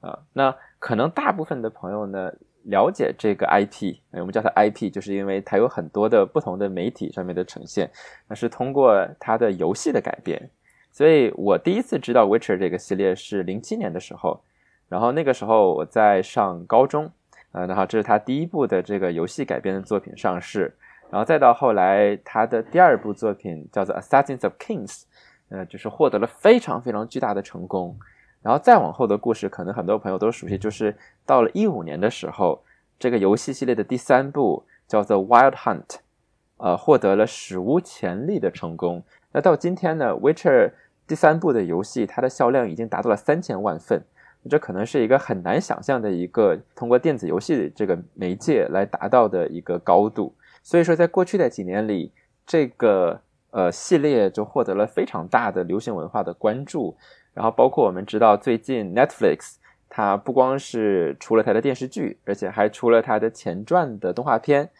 [0.00, 2.30] 啊，那可能大部分的朋友呢
[2.64, 7.90] 了解这个 IP，我们叫它 IP，就是因为它有很多的不同的媒体上面的呈现，
[8.28, 10.50] 那是通过它的游戏的改编。
[10.92, 14.42] 所以我第一次知道 Witcher 这个系列是零七年的时候，
[14.90, 17.10] 然后那个时候我在上高中，
[17.52, 20.76] 呃，然后这是他第一部的这个游戏改编的作品上市，
[21.14, 25.04] 然后再到后来他的第二部作品叫做 Assassins of Kings，
[25.48, 27.96] 呃，就是获得了非常非常巨大的成功。
[28.42, 30.92] 然后再往后的故事，可能很多朋友都熟悉，就是
[31.24, 32.64] 到了一五年的时候，
[32.98, 35.86] 这个游戏系列的第三部叫做《Wild Hunt》，
[36.56, 39.04] 呃，获得了史无前例的成功。
[39.30, 40.68] 那到今天呢，《Witcher》
[41.06, 44.02] 第三部的游戏，它的销量已经达到了三千万份，
[44.50, 50.34] 这可能是一个很难想象的一个通过电子游戏这个媒介来达到的一个高度。
[50.64, 52.10] 所以说，在过去的几年里，
[52.46, 56.96] 这个呃系列就获得了非常大的流行文化的关注。
[57.34, 59.56] 然后包括我们知道，最近 Netflix
[59.90, 64.70] 它不光是出了它的电视剧，而且还出了它的前传的动画片，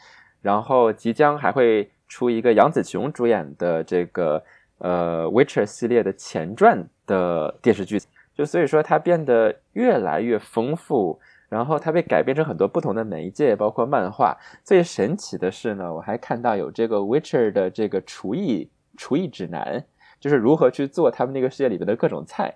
[0.40, 4.42] 然后即将还会出一个杨紫琼主演的这个
[4.78, 8.00] 呃 Witcher 系列的前传的电视剧，
[8.34, 11.20] 就所以说它变得越来越丰富，
[11.54, 14.36] 然后它被改编成很多不同的媒介，包括漫画。
[14.64, 19.84] 最神奇的是呢，我还看到有这个 Witcher 的这个厨艺厨艺指南。
[20.20, 22.54] 就是如何去做他们那个世界里边的各种菜，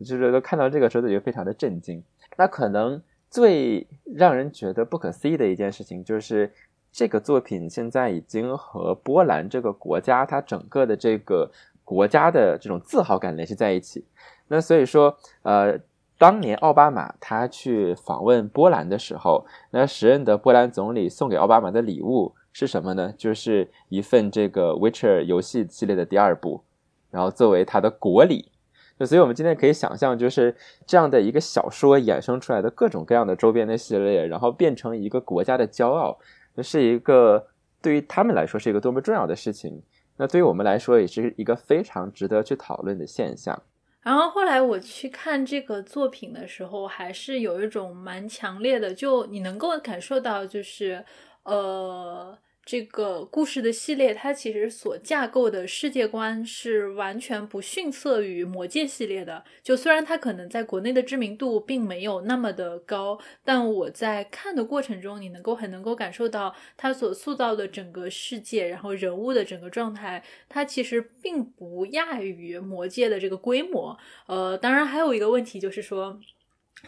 [0.00, 2.02] 就是都看到这个时候就非常的震惊。
[2.36, 6.52] 那可能最让人觉得不可思议的一件事情，就是
[6.90, 11.48] 这个作品现在已经和波兰这个国家它整个的这个
[11.84, 14.04] 国家的这种自豪感联系在一起。
[14.48, 15.78] 那所以说，呃，
[16.16, 23.12] 当年奥巴马他去访问波兰的时候，那时任的波兰总理送给奥巴马的礼物是什么呢？
[23.18, 26.62] 就是一份这个《Witcher》游戏系列的第二部。
[27.10, 28.50] 然后作为他的国礼，
[28.98, 36.18] 就所以我们今天可以想象，就是这样的一个小说衍生出来的各种各样的周边的系列，然后变成一个国家的骄傲，
[36.56, 37.46] 这是一个
[37.80, 39.80] 对于他们来说是一个多么重要的事情。
[40.16, 43.62] 那对于我们来说，也是一个非常值得去讨论的现象。
[44.04, 51.04] 然后后来我去看这个作品的时候，还是有一种蛮强烈的，就你能够感受到，就是
[51.44, 52.38] 呃。
[52.64, 59.44] 这个故事的系列，它其实所架构的世界观是完全不逊色于魔戒系列的。
[59.62, 73.98] 就虽然它可能在国内的知名度并没有那么的高，但我在看的过程中，你能够很能够感受到它所塑造的整个世界，然后人物的整个状态，它其实并不亚于魔戒的这个规模。
[74.26, 76.18] 呃，当然还有一个问题就是说。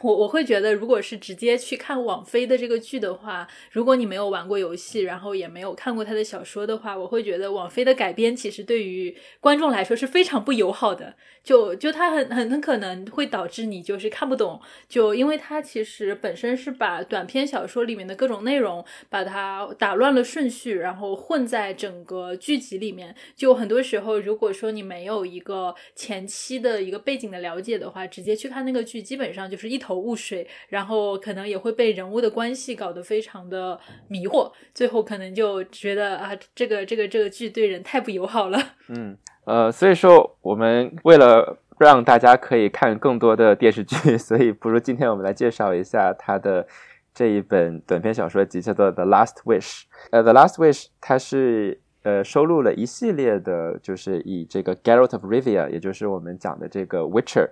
[0.02, 11.14] 我我会觉得，如果是直接去看网飞的这个剧的话，如果你没有玩过游戏，然后也没有看过他的小说的话，我会觉得网飞的改编其实对于观众来说是非常不友好的。
[11.42, 23.14] 就就它很很很可能会导致你就是看不懂，就因为它其实本身是把短篇小说里面的各种内容把它打乱了顺序，然后混在整个剧集里面。
[23.36, 29.75] 就很多时候，如果说你没有一个前期的一个背景的了解的话，直接去看那个剧，基本上就是一。
[29.76, 38.58] 一头雾水，然后可能也会被人物的关系搞得非常的迷惑，最后可能就觉得啊，这个这个这个剧对人太不友好了。
[38.88, 39.14] 嗯，
[39.44, 46.66] 呃，所以说我们为了让大家可以看更多的电视剧， 所以不如今天我们来介绍一下他的
[47.12, 49.82] 这一本短篇小说集，叫做《The Last Wish》。
[50.10, 57.50] 呃，《The Last Wish》它是呃收录了一系列的，就是以这个 Geralt of Rivia，也就是我们讲的这个 Witcher。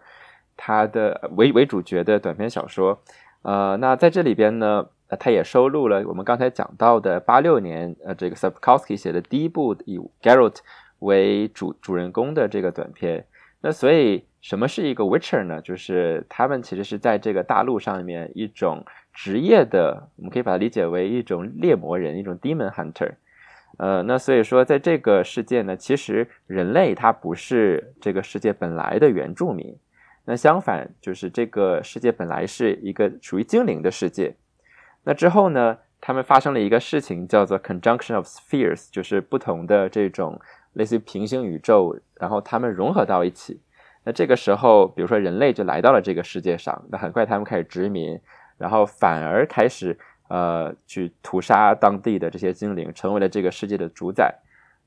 [0.57, 3.01] 他的为为主角的短篇小说，
[3.43, 4.87] 呃，那在这里边呢，
[5.19, 10.57] 他也收录了我们刚才讲到的八六年，呃，这个 Sapkowski 写的第一部以 Geralt
[11.01, 13.27] 为主主人公的这个短片。
[13.61, 15.61] 那所以，什么是一个 Witcher 呢？
[15.63, 23.13] 就是他们其实是在这个大陆上面一种职业的，我们可以把它理解为一种猎魔人，一种 demon hunter。
[23.79, 29.75] 呃，那所以说，在这个世界呢，其实人类它不是这个世界本来的原住民。
[30.25, 34.35] 那相反，就是这个世界本来是一个属于精灵的世界。
[35.05, 40.41] 那之后呢，他们发生了一个事情，叫做 conjunction of spheres，就是不同的这种
[40.72, 43.61] 类似于平行宇宙，然后他们融合到一起。
[44.05, 48.18] 那这个时候，比如说人类就来到了这个世界上，那很快他们开始殖民，
[48.59, 49.99] 然后反而开始。
[50.29, 54.35] 呃，去屠杀当地的这些精灵，成为了这个世界的主宰。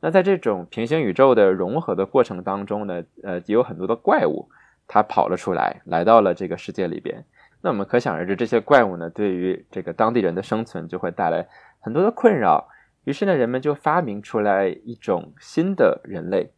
[0.01, 4.49] 那在这种平行宇宙的融合的过程当中呢，呃，也有很多的怪物，
[4.87, 7.25] 它跑了出来，来到了这个世界里边。
[7.61, 11.47] 那我们可想而知，这些怪物呢，对于这个当地人的生存就会带来
[11.79, 12.69] 很多的困扰。
[13.03, 16.51] 于是呢，人们就发明出来一种新的人类，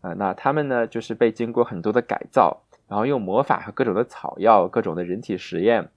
[0.00, 5.88] 啊，那他们呢，就是被经过很多的改造，然后用魔法和各种的草药、各种的人体实验。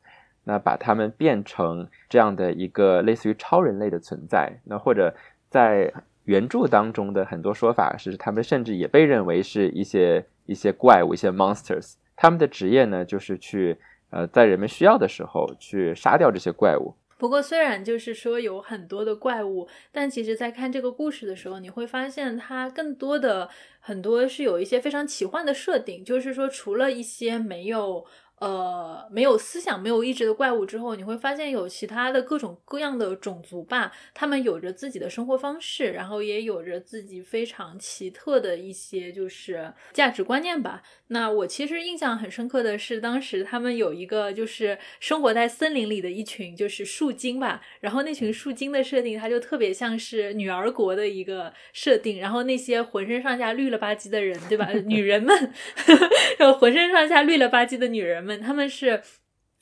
[0.45, 5.15] 那把他们变成这样的一个类似于超人类的存在，那或者
[5.49, 5.93] 在
[6.25, 11.93] 原著当中的很多说法是，他们甚至也被认为是一些一些怪物，一些 monsters。
[12.15, 13.77] 他们的职业呢，就是去
[14.09, 16.95] 呃，在人们需要的时候去杀掉这些怪物。
[17.17, 28.05] 不过，虽然就是说有很多的怪物，但其实，在看这个故事的时候，你会发现它更多的很多是有一些非常奇幻的设定，就是说，除了一些没有。
[28.39, 40.81] 呃，没有思想、没有意志的怪物之后，你会发现有其他的各种各样的种族吧，他们有着自己的生活方式，然后也有着自己非常奇特的一些就是价值观念吧。
[41.07, 54.67] 那我其实印象很深刻的是，当时他们有一个就是生活在森林里的一群就是树精吧，然后那群树精的设定，它就特别像是女儿国的一个设定，然后那些浑身上下绿了吧唧的人，对吧？
[54.85, 55.53] 女人们，
[56.39, 58.41] 然后浑身上下绿了吧唧的女人们。
[58.41, 59.01] 他们是，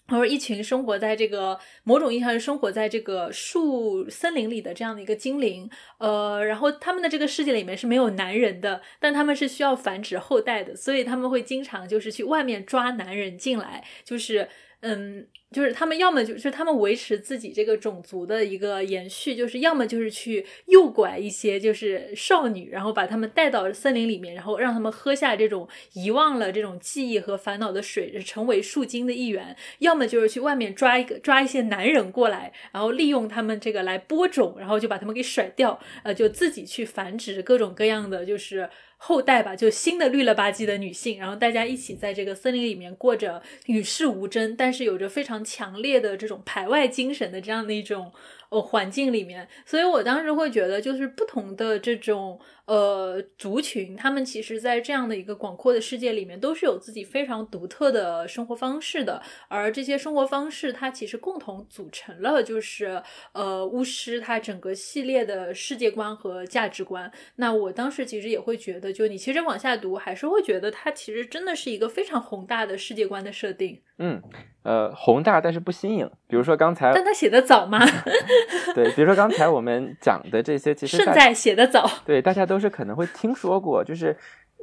[0.07, 14.49] 他说一群生活在这个某种意义上是生活在这个树森林里的这样的一个精灵，呃，然后他们的这个世界里面是没有男人的，但他们是需要繁殖后代的，所以他们会经常就是去外面抓男人进来，就是
[14.81, 15.27] 嗯。
[15.51, 38.69] 就是他们要么就是他们维持自己这个种族的一个延续，就是要么就是去诱拐一些就是少女，然后把他们带到森林里面，然后让他们喝下这种遗忘了这种记忆和烦恼的水，成为树精的一员；要么就是去外面抓一个抓一些男人过来，然后利用他们这个来播种，然后就把他们给甩掉，呃，就自己去繁殖各种各样的就是。
[39.03, 48.11] 后代吧，就新的绿了吧唧的女性，然后大家一起在这个森林里面过着与世无争，但是有着非常强烈的这种排外精神的这样的一种。
[48.51, 59.21] 呃，环境里面，所以我当时会觉得，就是不同的这种呃族群，他们其实，在这样的一个广阔的世界里面，都是有自己非常独特的生活方式的。
[59.47, 63.01] 而这些生活方式，它其实共同组成了，就是
[63.33, 67.11] 呃巫师它整个系列的世界观和价值观。
[67.35, 73.81] 那我当时其实也会觉得，就你其实往下读，还是会觉得它其实真的是一个非常宏大的世界观的设定。
[73.97, 74.21] 嗯。
[74.63, 76.07] 呃，宏大但是不新颖。
[76.27, 77.83] 比如说刚才，但他写的早吗？
[78.75, 81.89] 对，比如说刚才我们讲的这些，其实 胜在写的早。
[82.05, 84.15] 对，大家都是可能会听说过，就是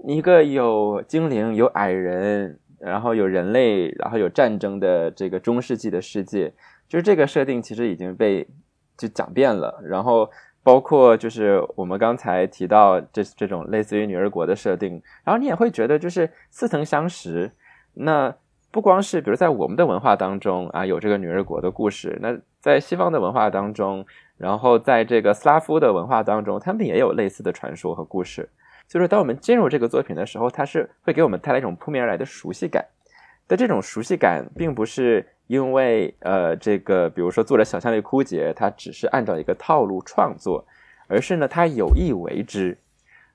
[0.07, 6.55] 一个有精灵、有矮人，然后有人类，然后有战争的这个中世纪的世界，
[6.88, 8.49] 就是这个设定其实已经被
[8.96, 9.82] 就讲遍了。
[9.84, 10.30] 然后
[10.62, 17.51] 包括就是我们刚才提到这这种类似于女儿国的设定，然后你也会觉得就是似曾相识。
[17.94, 18.32] 那
[18.70, 22.18] 不光是，比如在我们的文化当中啊，有这个女儿国的故事。
[22.20, 24.05] 那在西方的文化当中，
[24.39, 28.49] 然后在这个斯拉夫的文化当中，他们也有类似的传说和故事。
[28.86, 32.86] 所以说，当我们进入这个作品的时候，它是会给我们带来一种扑面而来的熟悉感。
[33.47, 40.64] 但这种熟悉感，并不是因为呃，这个比如说作者想象力枯竭，他只是按照一个套路创作，
[41.09, 42.78] 而是呢，他有意为之。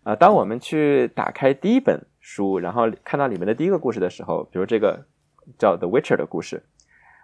[0.04, 5.06] 啊，当我们去打开第一本书，然后看到里面的第一个故事的时候，比如这个。
[5.60, 6.64] 叫《The Witcher》的故事，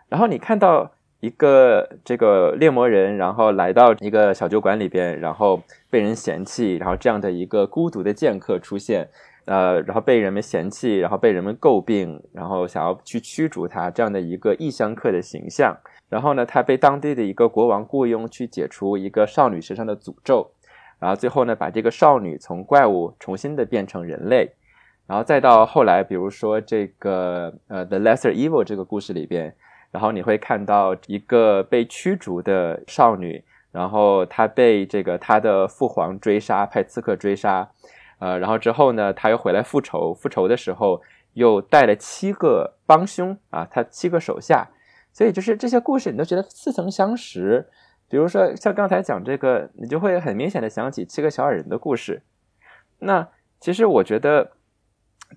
[0.10, 9.10] 然后你看到一个这个猎魔人，然后来到一个小酒馆里边，然后被人嫌弃，然后这样的一个孤独的剑客出现，
[9.46, 15.78] 呃，然后被人们嫌弃，然后被人们诟病，然后想要去驱逐他这样的一个异乡客的形象。
[16.08, 20.50] 然后呢，他被当地的一个国王雇佣去解除一个少女身上的诅咒，
[21.00, 24.52] 然后最后呢，把这个少女从怪物重新的变成人类。
[25.06, 29.56] 然后再到后来，比如说这个呃，《The Lesser Evil》这个故事里边，
[29.92, 37.70] 然后你会看到一个被驱逐的少女，然后她被这个她的父皇追杀，派刺客追杀，
[38.20, 41.02] 呃，然后之后呢，她又回来复仇，复仇的时候
[41.34, 44.70] 又带了七个帮凶啊，她七个手下，
[45.12, 47.68] 所以就是这些故事你都觉得似曾相识。
[48.10, 52.24] 比如说像刚才讲这个，你就会很明显的想起七个小矮人的故事。
[53.00, 53.28] 那
[53.60, 54.52] 其实我觉得，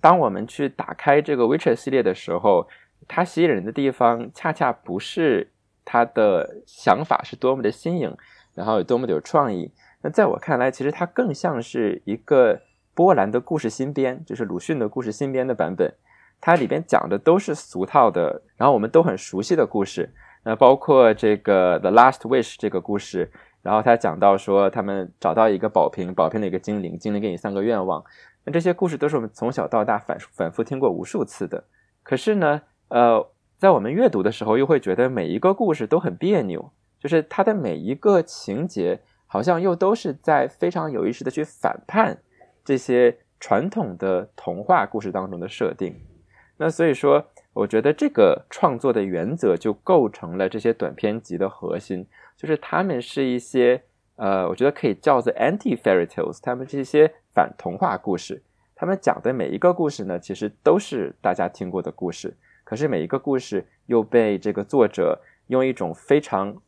[0.01, 2.67] 当我们去打开这个 Witcher 系列的时候，
[3.07, 5.51] 它吸引人的地方恰恰不是
[5.83, 8.15] 它的想法是多么的新颖，
[8.53, 9.71] 然后有多么的有创意。
[10.01, 12.61] 那在我看来，其实它更像是一个
[12.93, 15.93] 波兰的故事新编，就是鲁迅的故事新编的版本。
[16.41, 20.13] 它里边讲的都是俗套的，然后我们都很熟悉的故事。
[20.43, 23.31] 那包括这个《The Last Wish》这个故事，
[23.61, 28.03] 然后他讲到说，他们找到一个宝瓶，宝瓶的一个精灵，精灵给你三个愿望。
[28.43, 31.63] 那这些故事都是我们从小到大反反复听过无数次的。
[32.03, 32.61] 可是呢，
[32.93, 33.27] 呃，
[33.57, 42.19] 在我们阅读的时候，又会觉得每一个故事都很别扭，就是它的每一个情节，好像又都是在非常有意识的去反叛
[42.63, 45.99] 这些传统的童话故事当中的设定。
[46.57, 47.25] 那所以说。
[47.55, 53.83] 我觉得这个创作的原则就构成了这些短篇集的核心，就是他们是一些
[54.15, 58.41] 呃，我觉得可以叫做 anti fairy tales，他们是一些反童话故事。
[58.73, 62.35] 他们讲的每一个故事呢，其实都是大家听过的故事，
[62.73, 66.59] 可是每一个故事又被这个作者用一种非常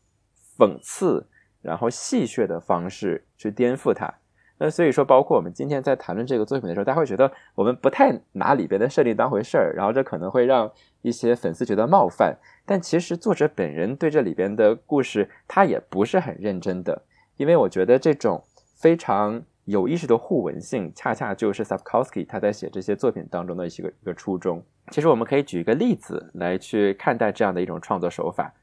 [0.55, 1.25] 讽刺
[1.63, 4.13] 然后戏谑的方式去颠覆它。
[4.59, 12.37] 那所以说，包括我们今天在谈论这个作品的时候，大家会觉得我们不太拿里边的设定当回事儿，然后这可能会让一些粉丝觉得冒犯。
[12.67, 17.01] 但其实作者本人对这里边的故事，他也不是很认真的，
[17.37, 18.43] 因为我觉得这种
[18.75, 24.63] 非常有意识的互文性，恰恰就是 Sapkowski 他在写这些作品当中的一个一个初衷。
[24.91, 28.53] 其实我们可以举一个例子来去看待这样的一种创作手法。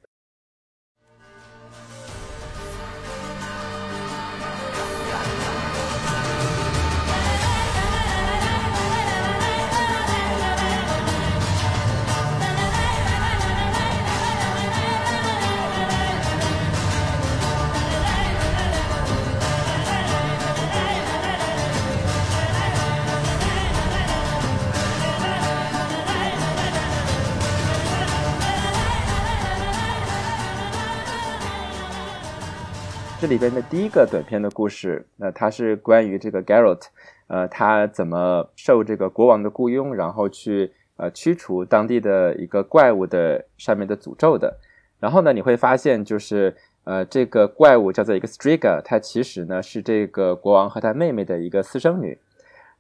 [33.33, 36.83] 里边的第一个短片的故事，那它是关于这个 Garrett，
[37.29, 44.59] 呃，他怎么受这个国王的雇佣，然后去呃驱除当地的一个怪物的上面的诅咒的。
[45.01, 46.55] 然后呢，你会发现就是
[46.85, 52.19] 呃这个怪物叫做一个 Striga，它其实呢是这个国王和他妹妹的一个私生女。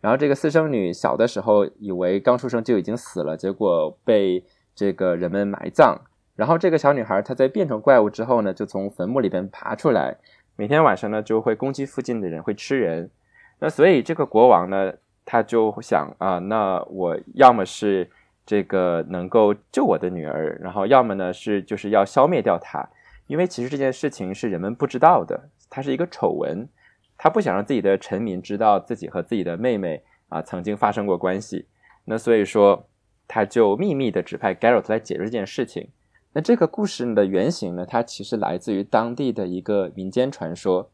[0.03, 4.45] 然后这个私生女小的时候以为刚出生就已经死了，结果被
[4.75, 5.99] 这个人们埋葬。
[6.35, 10.17] 然后这个小女孩她在变成怪物之后呢，就从坟墓里边爬出来，
[10.57, 13.11] 每天晚上呢就会攻击附近的人，会吃人。
[13.59, 14.93] 那所以这个国王呢，
[15.25, 18.11] 他就想啊，那我要么是
[18.45, 22.89] 这个能够救我的女儿，然后要么呢是就是要消灭掉她，
[23.27, 26.69] 因为其实这件事情是人们不知道的，它是一个丑闻，
[27.17, 31.67] 他不想让自己的臣民知道自己和自己的妹妹啊曾经发生过关系。
[32.05, 32.89] 那所以说，
[33.29, 35.89] 他就秘密的指派 Garrett 来解决这件事情。
[36.35, 37.85] 那这个故事的原型呢？
[37.87, 40.91] 它其实来自于当地的一个民间传说。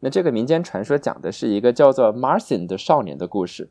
[0.00, 3.70] 那这个民间传说讲的是一个叫做 Martin 的少年的故事。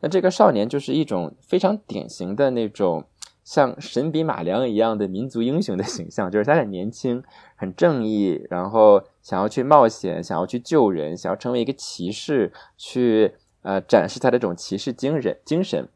[0.00, 3.04] 那这个少年就是一种非常典型的那种
[3.42, 7.22] 像神笔马良一样的民族英雄的形象，就是他很年轻、
[7.56, 15.36] 很正义，然后想要去冒险、想要去救人、想要成为一个骑士，去呃展示他的这种骑士精神。
[15.44, 15.88] 精神。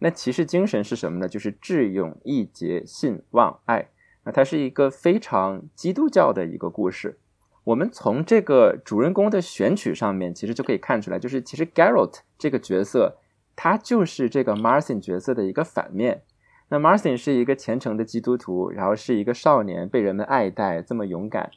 [0.00, 1.28] 那骑士精神是什么呢？
[1.28, 3.88] 就是智勇、义节、信望、爱。
[4.26, 7.18] 那它是一个非常基督教的一个故事。
[7.62, 13.18] 我们从这个主人公的选取上面，其实就可以看出来，就是其实 Garrett 这个角色，
[13.54, 16.22] 他就是这个 Martin 角色的一个反面。
[16.68, 21.50] 那 Martin 是一个虔诚的基督徒，然后是一个少年，被人们爱戴，这么勇敢，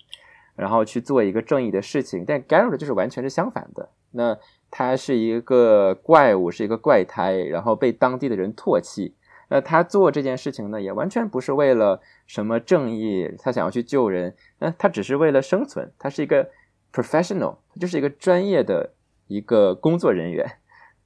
[0.56, 2.24] 然后去做一个正义的事情。
[2.24, 3.90] 但 Garrett 就是完全是相反的。
[4.12, 4.38] 那
[4.70, 9.16] 他是一个怪物，是一个怪胎，然后被当地的人唾弃。
[9.50, 15.92] 那他做这件事情呢，也完全不是为了什么正义，他想要去救人，那他只是为了生存。
[15.98, 16.50] 他是一个
[16.94, 18.94] professional，他就是一个专业的
[19.28, 20.46] 一个工作人员。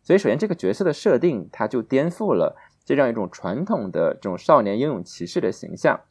[0.01, 6.01] 所以，首先这个角色的设定，他就颠覆了这样一种传统的这种少年英勇骑士的形象。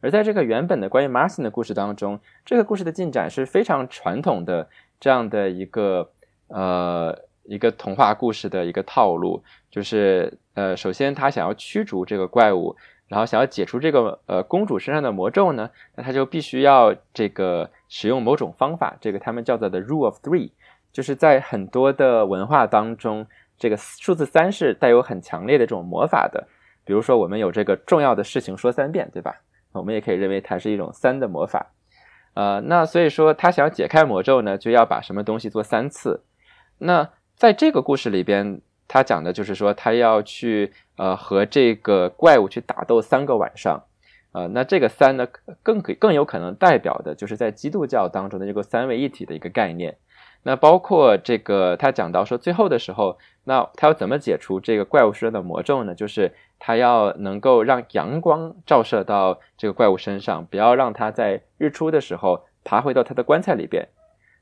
[0.00, 4.68] 而在这个原本的关于 Martin 的故事当中，这个故事的进展是非常传统的
[5.00, 6.12] 这样的一个
[6.46, 7.28] 呃。
[7.50, 9.42] 一个童话故事的一个套路，
[9.72, 12.76] 就是呃，首先他想要驱逐这个怪物，
[13.08, 20.52] 然后想要解除这个呃公主身上的魔咒呢，那他就必须要这个使用某种方法，这个他们叫做的 rule of three，
[20.92, 23.26] 就是在很多的文化当中，
[23.58, 26.46] 这个数字三是带有很强烈的这种魔法的。
[26.84, 29.34] 比如说，我们有这个重要的事情说三遍，对吧？
[29.72, 31.72] 我们也可以认为它是一种三的魔法。
[32.34, 36.22] 呃，那所以说他想要解开魔咒呢，就要把什么东西做三次。
[36.78, 37.10] 那
[37.40, 43.82] 在这个故事里边，他讲的就是说他要去呃和这个怪物去打斗三个晚上。
[44.32, 45.26] 呃，那这个三呢，
[45.62, 49.96] 更可更有可能代表的就是在基督教当中的这个三位一体的一个概念。
[50.42, 55.94] 那包括这个，他讲到说最后的时候，那他要怎么解除这个怪物身上的魔咒呢？
[55.94, 63.88] 就是他要能够让阳光照射到这个怪物身上，不要让它在日出的时候爬回到他的棺材里边。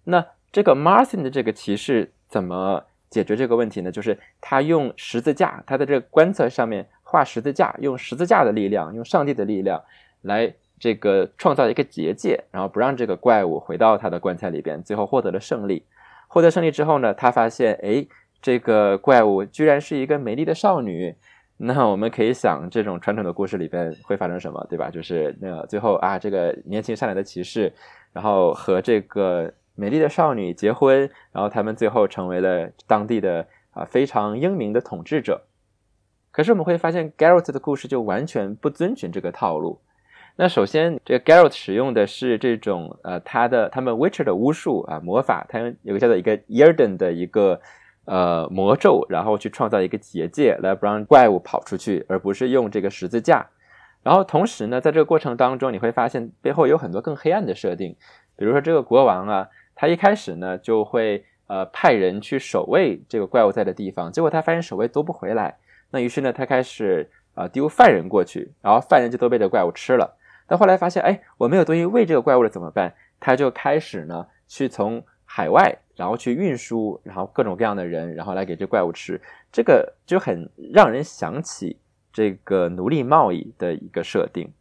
[0.03, 3.91] 那这个 Martin 的这个骑士怎么解决这个问题呢？
[3.91, 9.83] 就是他用十字架，他的这个棺材上面画十字架，用十字架的力量，用上帝的力量
[10.22, 10.55] 来。
[10.81, 15.85] 这个创造一个结界，然后不让这个怪物回到他的棺材里边，最后获得了胜利。
[16.29, 18.07] 获得胜利之后呢，他发现，哎，
[18.41, 21.12] 这个怪物居然是一个美丽的少女。
[21.57, 24.89] 那我们可以想，这种传统的故事里边会发生什么，对吧？
[24.89, 27.72] 就是那最后啊，这个年轻善良的骑士，
[28.12, 35.45] 然后和这个美丽的少女结婚，然后他们最后成为了当地的啊非常英明的统治者。
[36.33, 39.81] 可是我们会发现，Garrett 的故事就完全不遵循这个套路。
[40.37, 47.61] 那首先，这个 Garrett 使用的是这种呃，他的他们 Witcher 的巫术啊魔法，他有个叫做一个 Yarden 的一个
[48.05, 53.47] 呃魔咒，然后去创造一个结界，来不让怪物跑出去，而不是用这个十字架。
[54.05, 57.97] 然后同时呢，在这个过程当中，你会发现背后有很多更黑暗的设定，
[58.37, 59.49] 比如说这个国王啊，
[59.81, 65.57] 他一开始呢就会呃派人去守卫这个怪物在的地方，结果他发现守卫都不回来，
[65.93, 70.16] 那于是呢他开始啊丢犯人过去，然后犯人就都被这怪物吃了。
[70.49, 72.93] 但后来发现，哎，我没有东西喂这个怪物了，怎么办？
[73.20, 79.20] 他就开始呢，去从海外，然后去运输，然后各种各样的人，然后来给这怪物吃。
[79.53, 81.79] 这个就很让人想起
[82.12, 84.53] 这个奴隶贸易的一个设定。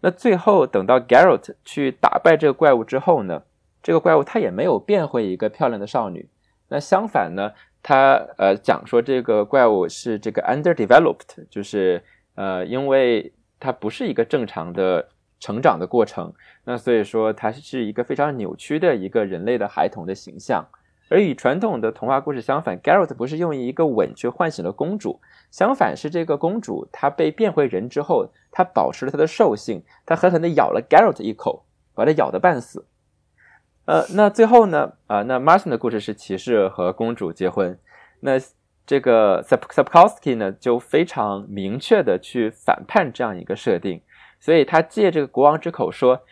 [0.00, 3.44] 那最后等到 Garrett 去打败这个怪物之后呢，
[3.82, 6.28] 这个怪物它也没有变回一个漂亮的少女。
[6.68, 7.52] 那相反呢，
[7.82, 12.02] 他呃讲说这个怪物是这个 underdeveloped，就是
[12.34, 15.08] 呃因为它不是一个正常的。
[15.44, 20.64] 成长的过程，那所以说它是一个非常扭曲的一个人类的孩童的形象，
[21.10, 25.20] 而与传统的童话故事相反，Garrett 不是用一个吻去唤醒了公主，
[25.50, 32.86] 相反是这个公主她被变回人之后，她保持了她的兽性，她狠狠地咬了 Garrett 一口，把他咬得半死。
[33.84, 37.78] 呃，那最后呢，啊，那 Martin 的故事是骑士和公主结婚，
[38.20, 38.32] 那
[38.86, 44.00] 这个 Sapkowski 呢就非常明确的去反叛这样一个设定。
[44.38, 46.22] 所以他借这个国王之口说：“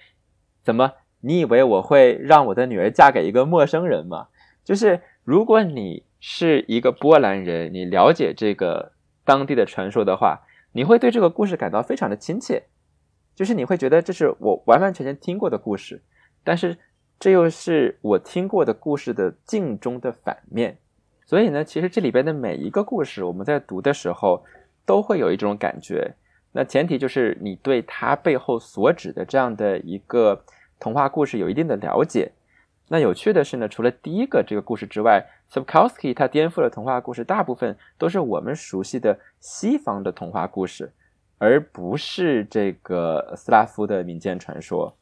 [0.63, 0.93] 怎么？
[1.21, 4.29] 你以为我会让我的女儿嫁给一个陌生人吗？
[4.65, 8.93] 就是如果你是一个波兰人，你了解这个
[9.25, 10.41] 当地的传说的话，
[10.73, 12.63] 你会对这个故事感到非常的亲切。
[13.35, 16.03] 就是你会觉得这是我完完全全听过的故事，
[16.43, 16.79] 但是
[17.21, 20.79] 这又是我听过的故事的镜中的反面。
[21.27, 24.43] 所以呢，其实这里边的每一个故事，我们在读的时候
[24.87, 26.15] 都会有一种感觉。”
[26.53, 30.43] 那前提就是你对它背后所指的这样的一个
[30.81, 32.33] 童话故事有一定的了解。
[32.89, 40.91] 那有趣的是呢，除了第一个这个故事之外，Subkowski 他颠覆了童话故事，大部分都是我们熟悉的西方的童话故事，
[41.39, 44.97] 而不是这个斯拉夫的民间传说。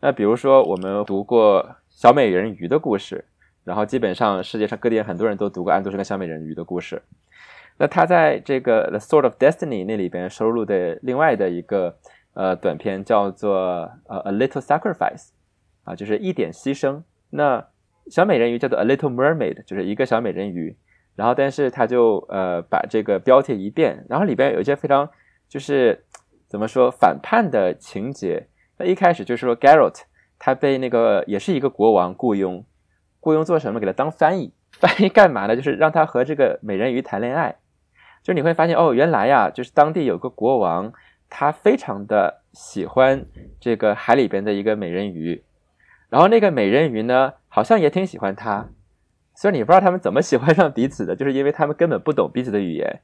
[0.00, 3.24] 那比如说，我们读过小美人鱼的故事，
[3.64, 7.02] 然后基本上世界上各地很多人都读过安徒生的小美人鱼的故事。
[7.78, 11.96] 那他在这个《The Sword of Destiny》那里边收录的另外的一个
[12.34, 15.26] 呃短片叫做呃《A Little Sacrifice》，
[15.82, 17.02] 啊，就是一点牺牲。
[17.30, 17.66] 那
[18.08, 20.76] 小美人鱼叫做《A Little Mermaid》，就是一个小美人鱼。
[21.16, 25.10] 然后，但是他就呃把这个标题一变，然后里边有一些非常
[25.48, 26.04] 就是
[26.46, 28.46] 怎么说反叛的情节。
[28.78, 30.02] 那一开始就是说 Garrett
[30.38, 32.64] 他被那个也是一个国王雇佣，
[33.20, 33.80] 雇佣做什么？
[33.80, 35.56] 给他当翻译，翻译干嘛呢？
[35.56, 37.56] 就是让他和这个美人鱼谈恋爱。
[38.22, 40.92] 就你会发现哦，原来呀，就是当地有个国王，
[41.28, 43.24] 他非常的喜欢
[43.58, 45.42] 这个海里边的一个美人鱼，
[46.08, 48.68] 然后那个美人鱼呢，好像也挺喜欢他，
[49.34, 53.00] 所以你不知道他们怎么喜欢上彼此的，就是因为他们根本不懂彼此的语言，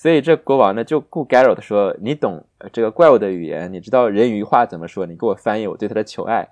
[0.00, 2.42] 所以这国王呢就雇 Garrett 说：“你懂
[2.72, 6.48] 这个怪物的语言，你知道人鱼话怎么说，你给我翻译我对他的求爱。”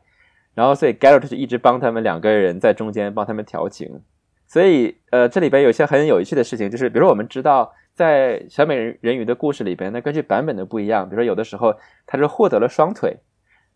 [0.54, 4.02] 然后所以 Garrett 就一直帮他们两个人在中间帮他们调情，
[4.46, 7.72] 所以呃，这里边有些很有趣的事情，就是比如说我们知道。
[7.94, 11.74] 在小美人鱼的故事里边，那根据版本的不一样，比如说有的时候
[12.06, 13.16] 他是获得了双腿，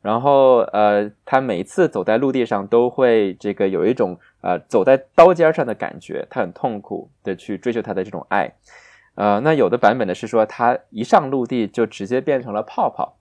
[0.01, 8.49] 然后呃，他每次走在陆地上都会这个有一种呃走在刀尖上的感觉，他很痛苦的去追求他的这种爱，
[9.15, 13.17] 呃，那有的版本呢是说他一上陆地就直接变成了泡泡，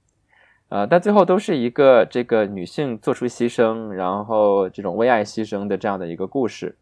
[0.69, 6.77] 呃，但最后都是一个这个女性做出牺牲，然后这种为爱牺牲的这样的一个故事。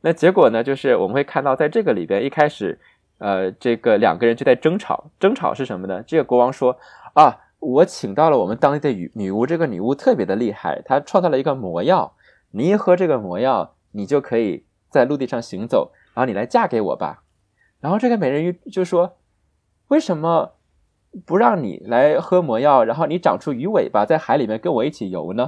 [0.00, 2.80] 那结果呢，就是我们会看到，在这个里边一开始，
[3.18, 6.02] 呃，这个两个人就在争吵，争吵是什么呢？
[6.04, 6.76] 这个国王说
[7.14, 12.14] 啊，我请到了我们当地的女女巫，这个女巫特别的厉害，她创造了一个魔药，
[12.50, 17.22] 你一喝这个魔药，你就可以在陆地上行走，然后你来嫁给我吧。
[17.80, 19.16] 然后这个美人鱼就说，
[19.88, 20.52] 为什么？
[21.26, 25.42] 不让你来喝魔药，然后你长出鱼尾巴，在海里面跟我一起游呢？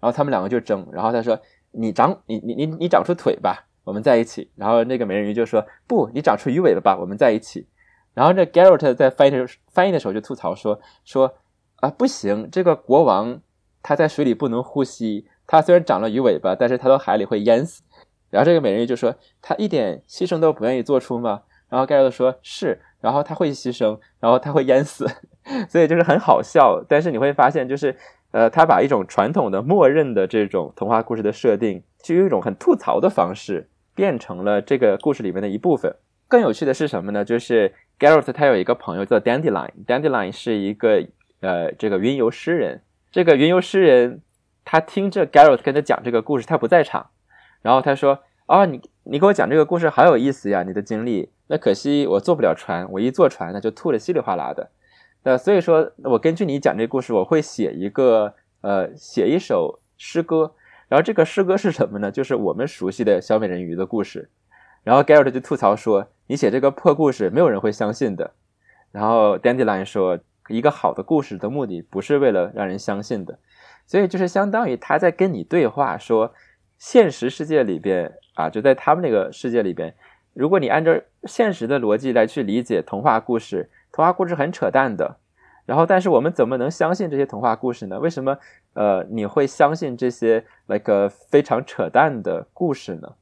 [0.00, 1.38] 然后他们两个就争，然后他说
[1.70, 7.68] ：“你长你你你你长出腿吧，我们在一起。”然后那个美人鱼就说：“不，你长出鱼尾巴吧，我们在一起。”
[8.14, 11.36] 然后这 Garrett 在翻译的翻译的时候就吐槽说：“说
[11.76, 13.40] 啊，不行，这个国王
[13.84, 17.84] 他在水里不能呼吸，他虽然长了鱼尾巴，但是他到海里会淹死。”
[18.28, 25.06] 然后这个美人鱼就说：“他一点牺牲都不愿意做出吗？”然后 Garrett 说：“是。”然后他会牺牲，然后他会淹死，
[25.68, 26.82] 所以就是很好笑。
[26.88, 27.96] 但是你会发现，就是
[28.32, 35.94] 呃，他把一种传统的默认的这种童话故事的设定，就用一种很吐槽的方式变成了这个故事里面的一部分。
[36.26, 37.24] 更有趣的是什么呢？
[37.24, 41.06] 就是 Garrett 他有一个朋友叫 Dandelion，Dandelion 是一个
[41.40, 42.82] 呃这个云游诗人。
[43.12, 44.22] 这个云游诗人
[44.64, 47.10] 他听着 Garrett 跟他讲这个故事，他不在场，
[47.62, 54.70] 然后他说：“啊，你你给我讲这个故事好有意思呀，你的经历。”那可惜我坐不了船，我一坐船那就吐的稀里哗啦的。
[55.22, 60.54] 那所以说我根据你讲这故事，我会写一个呃写一首诗歌。
[60.88, 62.10] 然后这个诗歌是什么呢？
[62.10, 64.30] 就是我们熟悉的小美人鱼的故事。
[64.84, 68.32] 然后 Garrett 就吐槽说：“你写这个破故事，没有人会相信的。”
[68.92, 73.38] 然后 Dandelion 说：“一个好的故事的目的不是为了让人相信的。”
[73.84, 76.32] 所以就是相当于他在跟你对话，说
[76.78, 79.94] 现实世界里边啊，就在他们那个世界里边。
[80.34, 80.92] 如果你按照
[81.24, 85.16] 现实的逻辑来去理解童话故事，童话故事很扯淡的。
[85.64, 87.98] 然后，但是我们怎么能相信这些童话故事呢？
[87.98, 88.38] 为什么
[88.74, 93.14] 呃你会相信这些 like 非常扯淡的故事呢？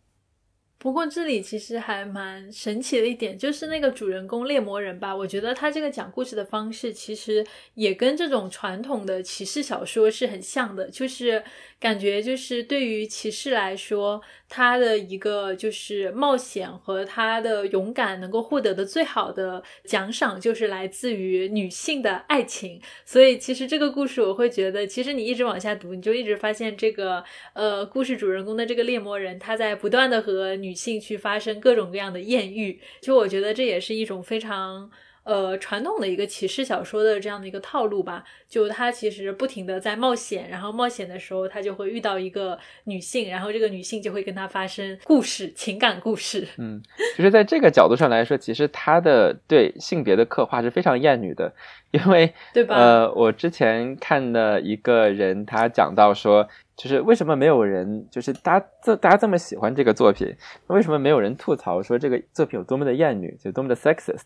[0.85, 11.43] 不过这里其实还蛮神奇的一点，就是那个主人公猎魔人吧，我觉得他这个讲故事的方式其实也跟这种传统的骑士小说是很像的，就是
[11.81, 14.21] 感觉就是对于骑士来说，
[14.55, 27.25] 他的一个就是冒险和他的勇敢能够获得的最好的奖赏就是来自于女性的爱情，所以其实这个故事我会觉得，其实你一直往下读，你就一直发现这个
[27.55, 34.89] 呃故事主人公的这个猎魔人他在不断的和女性去发生各种各样的艳遇，就我觉得这也是一种非常
[35.25, 38.25] 呃传统的一个骑士小说的这样的一个套路吧。
[38.49, 46.47] 就他其实不停的在冒险，然后冒险的时候他就会遇到一个女性，然后这个女性就会跟他发生故事、情感故事。
[46.59, 46.81] 嗯，
[47.17, 51.53] 就是在这个角度上来说，其实他的对性别的刻画是非常厌女的，
[51.91, 52.77] 因为对吧？
[52.77, 56.49] 呃，我之前看的一个人他讲到说。
[56.77, 60.35] 就是为什么没有人，就是大家这大家这么喜欢这个作品，
[60.67, 64.25] 为什么没有人吐槽说这个作品有多么的厌女，就多么的 sexist？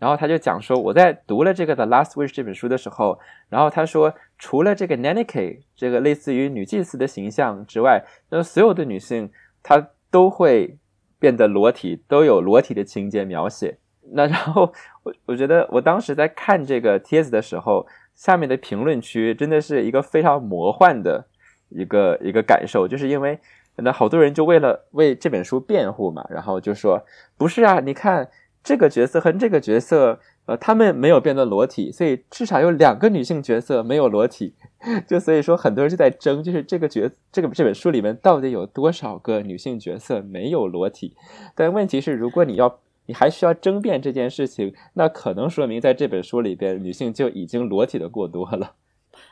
[0.00, 9.30] 然后他就讲说，我在读了这个《The Last Wish》这本书的时候，然后他说，除了这个 Nanny 这个类似于女祭司的形象之外，那所有的女性
[9.62, 10.76] 她都会
[11.20, 13.78] 变得裸体，都有裸体的情节描写。
[14.12, 14.72] 那然后
[15.04, 21.28] 我我觉得我当时在看这个帖子的时候，下面的评论区真的是一个非常魔幻的。
[21.74, 23.38] 一个一个感受，就是因为
[23.76, 27.04] 那好多人就为了为这本书辩护嘛，然后就说
[27.36, 28.30] 不是啊，你看
[28.62, 34.54] 这个角色和这个角色，呃，他们没有变得裸体，所以至少有两个女性角色没有裸体，
[35.06, 41.16] 就所以说很多人就在争，就是这个角这个这本书里面到底有多少个女性角色没有裸体？
[41.54, 48.72] 但问题是，如果你要你还需要争辩这件事情，那可能说明在这本书里边，女性就已经裸体的过多了。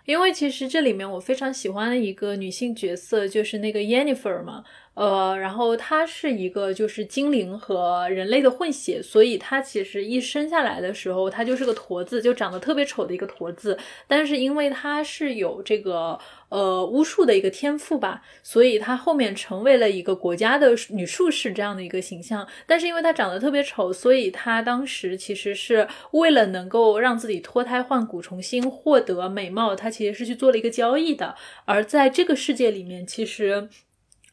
[0.05, 4.64] 因为其实这里面我非常喜欢的一个女性角色就是那个 Jennifer 嘛。
[4.95, 13.78] 呃，然后她是一个就是精灵和人类的混血，所以她其实一生下来的时候，她就是个驼子，就长得特别丑的一个驼子。
[14.07, 16.18] 但是因为它是有这个
[16.53, 22.46] 呃巫术的一个天赋吧，所以她后面成为了一个国家的女术士这样的一个形象。
[22.66, 31.34] 但是因为她长得特别丑，所以她当时其实是为了能够让自己脱胎换骨，重新获得美貌，她其实是去做了一个交易的。
[31.64, 33.68] 而在这个世界里面，其实。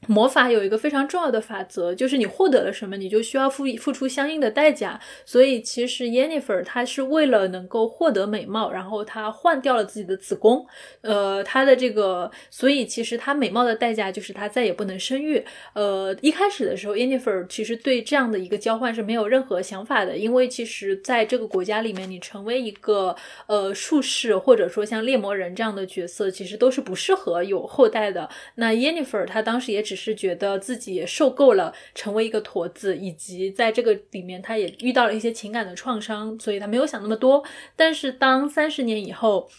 [0.08, 5.00] 魔法有一个非常重要的法则，就是你获得了什么，你就需要付付出相应的代价。
[5.26, 10.66] 所以其实 Yennefer 她是为了能够获得美貌，然后她换掉了自己的子宫。
[11.02, 15.44] 呃，她的这个，所以其实她美貌的代价就是她再也不能生育。
[15.74, 23.16] 呃，一开始的时候，Yennefer 其实对这样的一个交换是没有任何想法的，因为其实在这个国家里面，你成为一个
[23.48, 28.30] 呃术士，或者说像猎魔人这样的角色，其实都是不适合有后代的。
[28.56, 37.44] 那 Yennefer 她当时也只是觉得自己也受够了成为一个驼子，以及在这个里面，他也遇到了一些情感的创伤，所以他没有想那么多。
[37.76, 39.50] 但是当三十年以后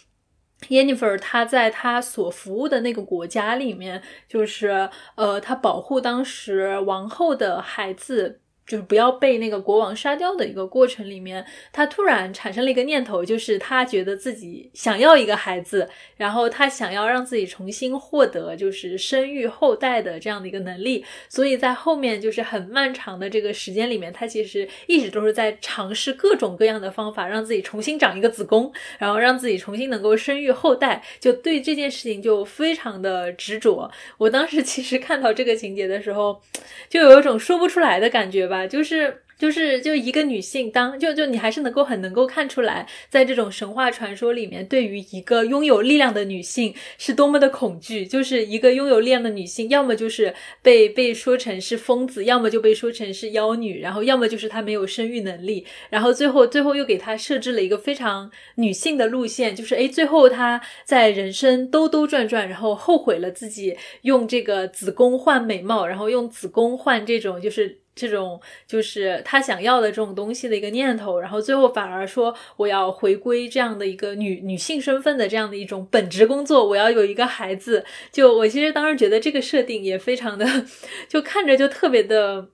[0.69, 8.41] ，Jennifer 他在他所服务的那个国家里面，就是呃，他保护当时王后的孩子。
[8.71, 33.91] 就是不要被那个国王杀掉的一个过程里面，他突然产生了一个念头，就是他觉得自己想要一个孩子，然后他想要让自己重新获得就是生育后代的这样的一个能力，所以在后面就是很漫长的这个时间里面，他其实一直都是在尝试各种各样的方法，让自己重新长一个子宫，然后让自己重新能够生育后代，就对这件事情就非常的执着。
[34.19, 36.41] 我当时其实看到这个情节的时候，
[36.89, 38.60] 就有一种说不出来的感觉吧。
[38.67, 48.05] 就是就是就一个女性当就就你还是能够很能够看出来，在这种神话传说里面，对于一个拥有力量的女性是多么的恐惧。
[48.05, 67.79] 就是一个拥有力量的女性，要么就是被被说成是疯子，要么就被说成是妖女，然后要么就是她没有生育能力，然后最后最后又给她设置了一个非常女性的路线，就是诶，最后她在人生兜兜转转，然后后悔了自己用这个子宫换美貌，然后用子宫换这种就是。
[68.09, 77.85] 这种就是他想要的这种东西的一个念头，然后最后反而说我要回归这样的一个女女性身份的这样的一种本职工作，我要有一个孩子。
[78.11, 80.47] 就我其实当时觉得这个设定也非常的，
[81.07, 82.49] 就看着就特别的，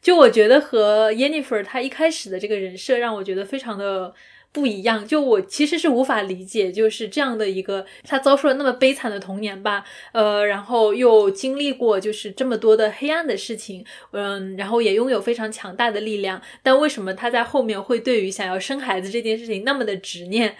[0.00, 4.12] 就我觉得和 Jennifer 她一开始的这个人设让我觉得非常的。
[4.52, 9.82] 不一样，就我其实是无法理解，就是这样的一个他遭受了那么悲惨的童年吧，
[10.12, 20.54] 呃，然后又经历过就是这么多的黑暗的事情，嗯，然后也拥有非常强大的力量，但为什么他在后面会对于想要生孩子这件事情那么的执念？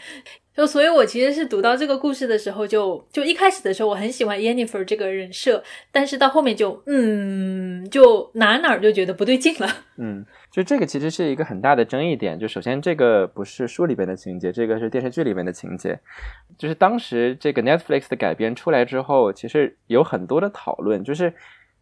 [0.54, 9.84] 就所以，我其实是读到这个故事的时候，就就一开始的时候，我很喜欢 Jennifer 这个人设，但是到后面就嗯，就哪哪就觉得不对劲了。
[9.96, 12.38] 嗯，就这个其实是一个很大的争议点。
[12.38, 15.98] 就首先，这个不是书里边的情节，这个是电视剧里面的情节。
[16.58, 21.32] 就是当时这个 Netflix 的改编出来之后，其实有很多的讨论，就是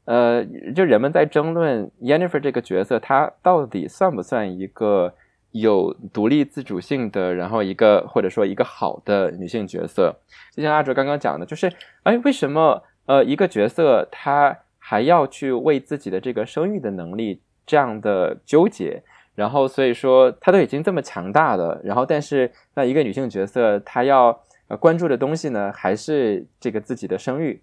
[0.05, 0.45] 呃，
[0.75, 5.15] 就人们在争论 Yennefer 这个角色，她到底算不算一个。
[5.53, 10.15] 有独立自主性的，然后一个或者说一个好的女性角色，
[10.55, 11.69] 就像阿哲刚刚讲的，就是
[12.05, 17.41] 哎，为什么呃一个角色她还要去为自己的这个生育的能力
[17.71, 19.01] 这样的纠结？
[19.37, 27.63] 然后所以说她都已经这么强大了，然后但是那一个女性角色她要呃关注的东西呢，还是这个自己的生育。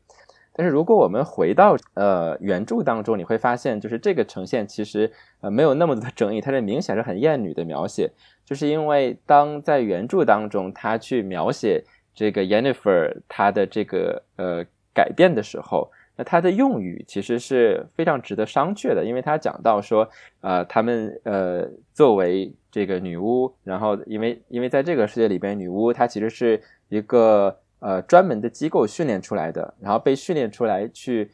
[0.54, 8.10] 但是如果我们回到呃原著当中，你会发现，就是这个呈现其实呃没有那么多的争议，它是明显是很艳女的描写，
[8.46, 11.84] 就是因为当在原著当中，他去描写
[12.16, 20.10] 这个 Yennefer 她的这个呃改变的时候，那他的用语其实是非常值得商榷的，因为他讲到说，
[20.42, 27.60] 呃，他们呃作为这个女巫，然后因为因为在这个世界里边，女巫她其实是一个。
[27.80, 31.30] 呃，专门的机构训练出来的，然后被训练出来去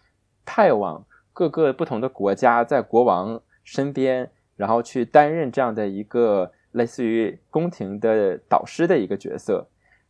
[0.46, 9.66] 派往各个不同的国家，在国王身边，然后去担任这样的一个类似于宫廷的导师的一个角色。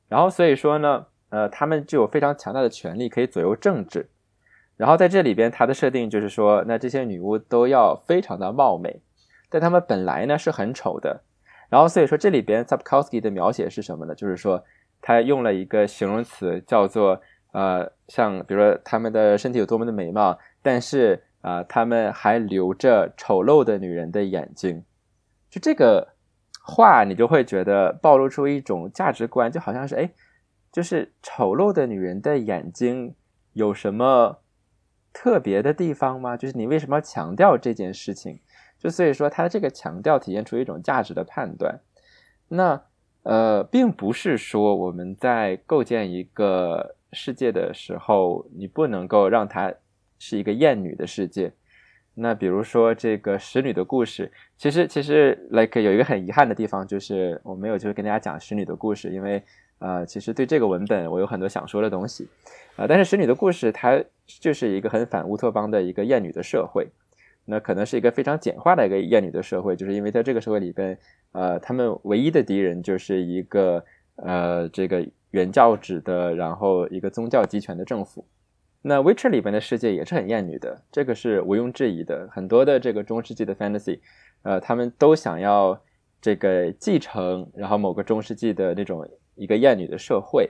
[0.10, 4.10] 然后所以说呢，呃，他们就有非常强大的权力可以左右政治。
[4.78, 9.02] 然后在这里边，它的设定就是说，那这些女巫都要非常的貌美，
[9.50, 11.22] 但她们本来呢是很丑的。
[11.70, 14.14] 然后所以说，这里边 Sapkowski 的描写是什么呢？
[14.14, 14.64] 就是说。
[15.06, 17.22] 他用了一个形容词，叫做
[17.52, 24.82] 呃，像比如说他们的身体有多么的美貌，但是啊，他们还留着丑陋的女人的眼睛。
[25.50, 26.14] 就这个
[26.64, 30.10] 话，你就会觉得暴露出一种价值观，就好像是哎，
[30.72, 33.14] 就是丑陋的女人的眼睛
[33.52, 34.40] 有什么
[35.14, 36.36] 特别的地方吗？
[36.36, 38.40] 就是你为什么要强调这件事情？
[38.78, 41.80] 就所以说，它这个强调体现出一种价值的判断。
[42.50, 42.82] 那。
[43.24, 49.74] 呃，并不是说我们在构建一个世界的时候，你不能够让它
[50.20, 51.54] 是一个艳女的世界。
[52.16, 59.42] 那比如说这个使女的故事，其实其实 like 有一个很遗憾的地方，就是我没有就是跟大家讲使女的故事，因为
[59.80, 62.28] 呃，其实对这个文本我有很多想说的东西
[62.76, 62.88] 啊。
[62.88, 66.88] 但是《使女的故事》它就是一个很反乌托邦的一个厌女的社会，
[67.46, 70.98] 那可能是一个非常简化的一个厌女的社会，就是因为在这个社会里边，
[71.34, 73.84] 呃，他们唯一的敌人就是一个
[74.16, 78.26] 呃这个原教旨的，然后一个宗教集权的政府。
[78.82, 82.28] 那《Witcher》里边的世界也是很厌女的，这个是毋庸置疑的。
[82.32, 84.00] 很多的这个中世纪的 fantasy，
[84.42, 85.82] 呃，他们都想要
[86.22, 90.50] 这个继承，然后某个中世纪的那种一个厌女的社会。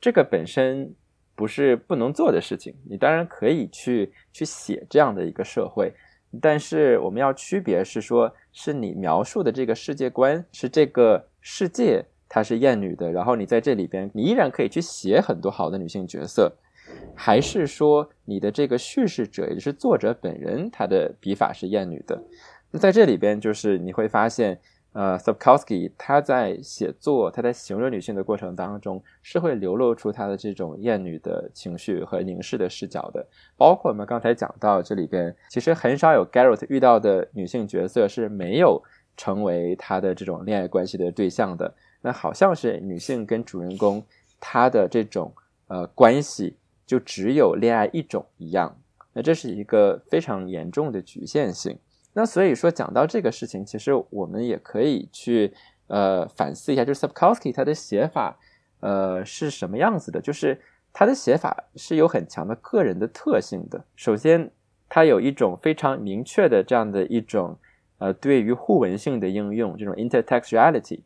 [0.00, 0.94] 这个本身
[1.36, 5.92] 不是不能做的事情，你当然可以去去写这样的一个社会，
[6.40, 16.52] 但是我们要区别是说，是你描述的这个世界观是这个世界它是厌女的，然后你在这里边你依然可以去写很多好的女性角色。
[17.16, 22.22] 还是说你的这个叙事者，也就是作者本人，他的笔法是厌女的。
[22.70, 24.60] 那在这里边，就是你会发现，
[24.96, 33.26] 呃 s u b k o w s k i 他在写作，他在形容女性的过程当中，是会流露出他的这种厌女的情绪和凝视的视角的。
[33.56, 38.82] 包括我们刚才讲到，这里边其实很少有 Garrett 遇到的女性角色是没有
[39.16, 41.74] 成为他的这种恋爱关系的对象的。
[42.00, 44.02] 那好像是女性跟主人公
[44.40, 45.32] 他的这种
[45.68, 46.56] 呃关系。
[46.86, 48.78] 就只有恋爱一种一样，
[49.12, 51.76] 那这是一个非常严重的局限性。
[52.16, 55.52] 那所以说讲到这个事情，其实我们也可以去
[55.88, 58.38] 呃反思一下，就是 Sapkowski 他的写法
[58.80, 60.18] 呃是什么样子的？
[60.18, 60.58] 就是
[60.94, 63.84] 他的写法是有很强的个人的特性的。
[63.94, 64.50] 首先，
[64.88, 67.58] 他有一种非常明确的这样的一种
[67.98, 71.02] 呃对于互文性的应用，这种 intertextuality。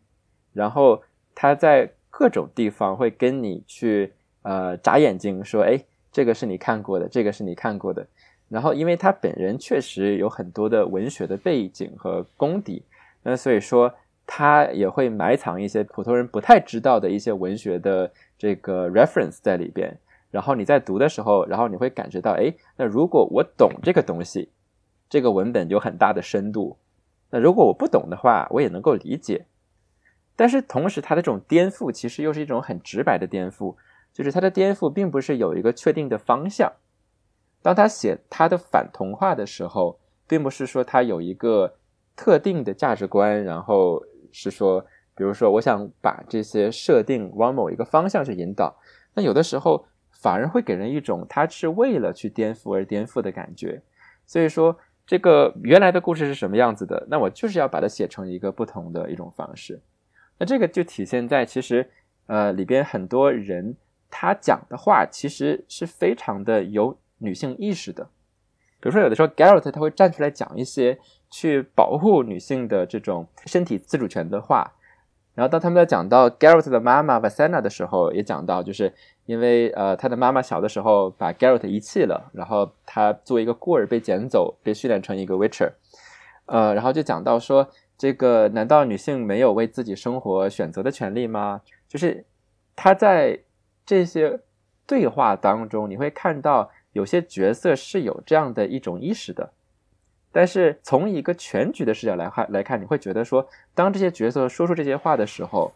[0.52, 1.02] 然后
[1.34, 4.12] 他在各种地方会跟你去。
[4.42, 5.78] 呃，眨眼睛说：“哎，
[6.10, 8.06] 这个是你看过的，这个是你看过的。”
[8.50, 12.82] 然后，因为他本人确实有很多的文学的背景和功底，
[13.22, 13.94] 那所以说
[14.26, 19.96] 他也会埋藏一些普通人不太知道的一些文学的这个 reference 在里边。
[20.32, 24.50] 然后你在读的时候，然后你会感觉到：哎，那如果我懂这个东西，
[25.08, 26.76] 这个文本有很大的深度；
[27.30, 29.46] 那如果我不懂的话，我也能够理解。
[30.34, 33.76] 但是同时，他的这种颠覆其实又是一种很直白的颠覆。
[34.12, 36.72] 就是他的颠覆并不是有一个确定的方向。
[37.62, 41.74] 当他写他的反童话的时候，并不是说他有一个
[42.16, 44.02] 特定的价值观，然后
[44.32, 44.80] 是说，
[45.14, 48.74] 比如说，我想把这些设定往某一个方向去引导。
[49.14, 53.82] 那有的时候反而会给人一种他是为了去颠覆而颠覆的感觉。
[54.26, 59.80] 所以说，这个原来的故事是什么样子的，那我就是要把它写成一个不同的一种方式。
[60.38, 61.90] 那这个就体现在其实，
[62.26, 63.76] 呃，里边很多人。
[64.12, 68.04] 他讲的话其实是非常的有女性意识的，
[68.80, 70.98] 比如说有的时候 Garrett 他会站出来讲一些
[71.30, 74.72] 去保护女性的这种身体自主权的话，
[75.34, 78.92] 然后当他们在讲到 Garrett 的妈妈 Vasana 的时候，也讲到就是
[79.26, 85.72] 因为呃他的妈妈小的时候把 Garrett 遗弃了，然后他作为一个孤儿被捡走，被训练成一个 Witcher，
[86.46, 91.60] 呃，然后就讲到说这个难道女性没有为自己生活选择的权利吗？
[91.88, 92.24] 就是
[92.74, 93.40] 他在。
[93.86, 94.38] 这些
[94.86, 99.52] 对话当中，你会看到有些角色是有这样的一种意识的，
[100.32, 105.72] 但是从一个全局的视角来看来看，你会觉得说，当这些角色说出这些话的时候，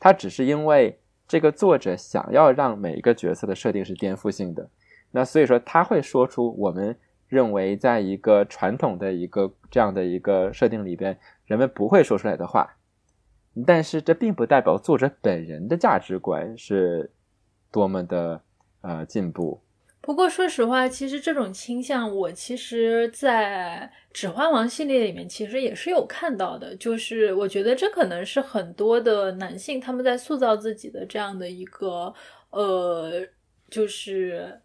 [0.00, 4.68] 他只是因为这个作者想要让每一个角色的设定是颠覆性的，
[5.10, 6.96] 那所以说他会说出我们
[7.28, 12.76] 认为在一个传统的一个这样的一个设定里边，人们不会说出来的话，
[13.66, 17.10] 但是这并不代表作者本人的价值观是。
[17.70, 18.40] 多么的
[18.80, 19.60] 呃进步！
[20.08, 26.74] 不过说实话，其实这种倾向，我其实，在《指环王》系列里面，其实也是有看到的。
[26.76, 32.14] 就是我觉得这可能是很多的男性他们在塑造自己的这样的一个
[32.48, 33.22] 呃，
[33.68, 34.62] 就是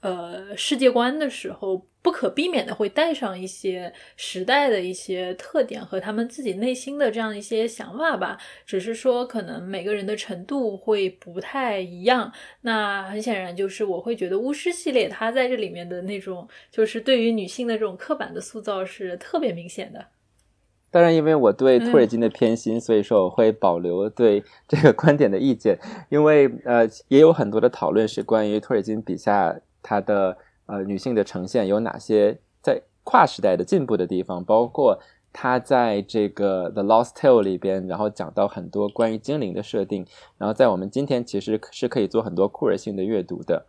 [0.00, 1.86] 呃世界观的时候。
[2.02, 12.32] 不可避免的会带上一些时代的一些特点和他们自己内心的这样一些想法吧，只是说可能每个人的程度会不太一样。
[12.62, 20.06] 那很显然就是我会觉得巫师系列它在这里面的那种就是对于女性的这种刻板的塑造是特别明显的。
[20.90, 25.78] 当然，因为我对托尔金的偏心，所以说我会保留对 这个观点的意见。
[26.08, 30.38] 因为呃，也有很多的讨论是关于托尔金笔下他的。
[30.70, 34.44] 呃，女性的呈现有哪些在跨时代的进步的地方？
[34.44, 35.00] 包括
[35.32, 40.06] 她在这个《The Lost Tale》里边，然后讲到很多关于精灵的设定，
[40.38, 43.66] 然后在我们今天其实是可以做很多酷儿性的阅读的。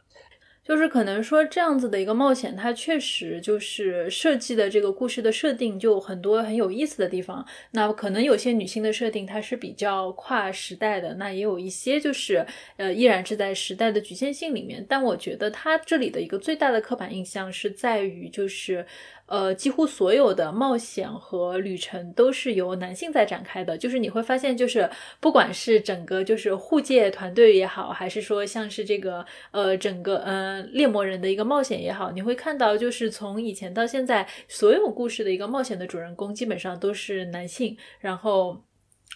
[0.64, 7.46] 就是可能说这样子的一个冒险，它确实就是设计的这个故事的设定就很多很有意思的地方。
[7.72, 12.46] 那可能有些女性的设定它是比较跨时代的，那也有一些就是
[12.78, 14.86] 呃依然是在时代的局限性里面。
[14.88, 18.86] 但我觉得它这里的一个最大的刻板印象是在于就是。
[19.32, 23.78] 呃，几乎所有的冒险和旅程都是由男性在展开的。
[23.78, 24.90] 就是你会发现，就是
[25.22, 38.62] 不管是整个就是护戒团队也好，还是说像是这个呃整个呃猎魔人的一个冒险也好，你会看到，就是从以前到现在，所有故事的一个冒险的主人公基本上都是男性，然后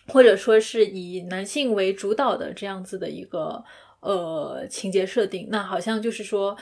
[0.08, 3.62] 或者说是以男性为主导的这样子的一个
[4.00, 5.50] 呃情节设定。
[5.52, 6.56] 那好像就是说。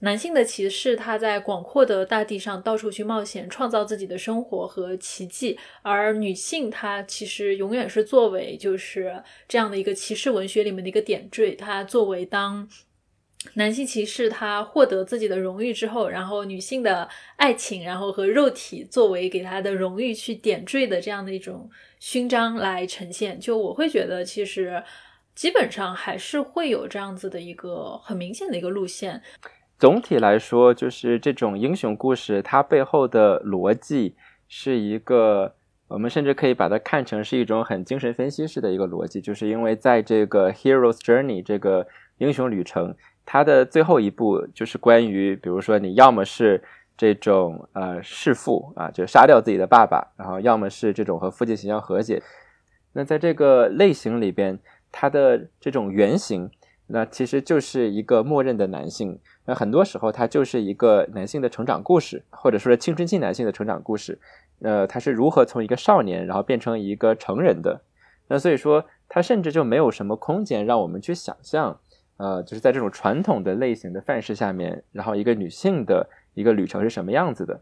[0.00, 11.54] 男性的骑士，他在广阔的大地上到处去冒险，创造自己的生活和奇迹；而女性，她其实永远是作为就是这样的一个骑士文学里面的一个点缀。
[11.54, 12.68] 她作为当
[13.54, 21.70] 男性骑士，他获得自己的荣誉之后，然后女性的爱情，然后和肉体作为给他的荣誉去点缀的这样的一种
[22.00, 23.38] 勋章来呈现。
[23.38, 24.82] 就我会觉得，其实
[25.34, 29.22] 基本上还是会有这样子的一个很明显的一个路线。
[29.78, 34.16] 总体来说，就是这种英雄故事，它背后的逻辑
[34.48, 35.54] 是一个，
[35.88, 42.94] 我们甚至可以把它看成是一种很精神分析式的一个逻辑，就是因为在这个 hero's journey 这个英雄旅程，
[43.26, 46.62] 它的最后一步就是关于，比如说你要么是
[46.96, 52.22] 这种呃弑父啊，就杀掉自己的爸爸，然后要么是这种和父亲形象和解。
[52.94, 54.58] 那在这个类型里边，
[54.90, 56.50] 它的这种原型，
[56.88, 59.18] 那其实就是一个默认的男性。
[59.44, 64.18] 那很多时候，它就是一个男性的成长故事，或者说是青春期男性的成长故事。
[64.60, 67.82] 呃，他是如何从一个少年，然后变成一个成人的？
[68.28, 71.78] 那所以说，他甚至就没有什么空间让我们去想象，
[72.16, 77.60] 呃，就是在这种传统的类型的范式下面，然后一个女性的一个旅程是什么样子的。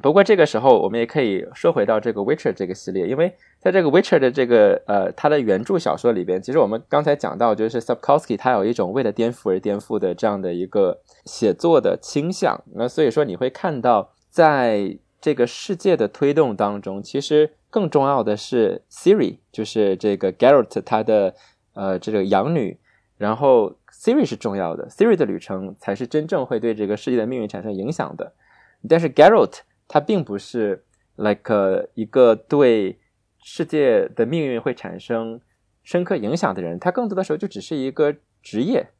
[0.00, 12.62] 不过这个时候，我们也可以说回到这个《Witcher》这个系列，因为在这个《Witcher》的这个呃，它的原著小说里边，其实我们刚才讲到，就是 Sapkowski 他有一种为了颠覆而颠覆的这样的一个写作的倾向。
[12.74, 21.34] 那所以说，你会看到，在这个世界的推动当中，其实更重要的是 Siri，就是这个 Geralt 他的
[21.74, 22.78] 呃这个养女，
[23.16, 28.32] 然后 Siri 是重要的，Siri 的旅程才是真正会对这个世界的命运产生影响的。
[28.88, 30.84] 但是 Geralt 他并不是
[31.16, 33.00] like 一个对
[33.42, 35.40] 世界的命运会产生
[35.82, 38.90] 深刻影响的人，他更多的时候就只是一个职业，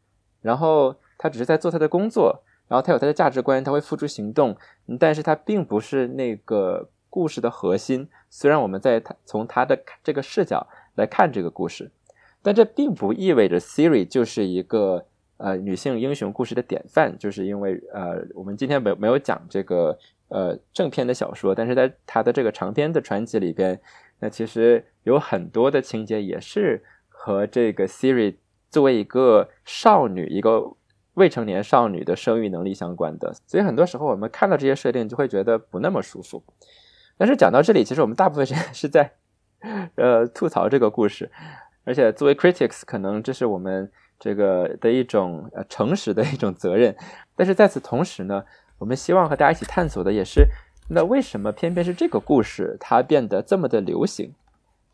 [0.41, 4.57] 然后他只是在做他的工作，然后他有他的价值观，他会付出行动，
[4.99, 8.09] 但是他并不是那个故事的核心。
[8.31, 11.91] 虽然我们在他从他的这个视角来看这个故事，
[12.43, 15.05] 但这并不意味着 Siri 就是一个
[15.37, 19.99] 呃女性英雄故事的典范，就是因为呃我们今天没没有讲这个。
[20.29, 23.81] 呃，正篇的小说，但是在他的这个长篇的传记里边，
[24.21, 28.37] 那其实有很多的情节也是和这个 Siri
[28.69, 30.77] 作为一个少女、一个
[31.15, 33.33] 未成年少女的生育能力相关的。
[33.47, 36.45] 所以很多时候我们看到这些设定，就会觉得不那么舒服。
[37.17, 39.11] 但是讲到这里，其实我们大部分时间是在
[39.95, 41.31] 呃吐槽这个故事，
[41.85, 46.95] 而且作为 critics，可能这是我们这个的一种呃诚实的一种责任。
[47.35, 48.45] 但是在此同时呢。
[48.79, 50.49] 我们希望和大家一起探索的也是，
[50.89, 54.33] 那为什么偏偏是这个故事它变得这么的流行？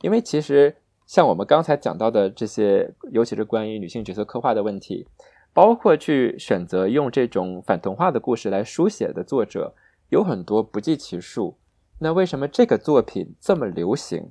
[0.00, 5.06] 因为其实像我们刚才讲到的这些，尤其是关于女性角色刻画的问题，
[5.52, 9.74] 包括去选择用这种反童话的故事来书写的作者
[10.08, 11.56] 有很多不计其数。
[11.98, 14.30] 那为什么这个作品这么流行？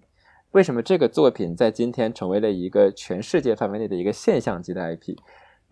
[0.51, 5.17] 为什么这个作品在今天成为了一个全世界范围内的一个现象级的 IP？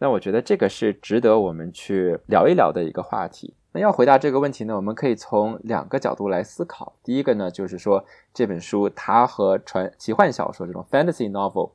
[0.02, 3.54] 那我觉得这个是值得我们去聊一聊的一个话题。
[3.72, 6.92] 那要回答这个问题呢，我们可以从两个角度来思考。
[7.04, 8.04] 第一个呢，就是说
[8.34, 11.70] 这本书它和传奇幻小说这种 fantasy novel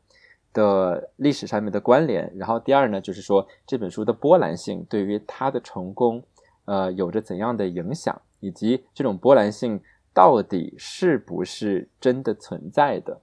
[0.52, 2.32] 的历史上面的关联。
[2.36, 6.20] 然后第二呢，就是说这本书的波澜性对于它的成功，
[6.64, 9.80] 呃，有着怎样的影响，以及这种波澜性
[10.12, 13.20] 到底是不是真的存在的。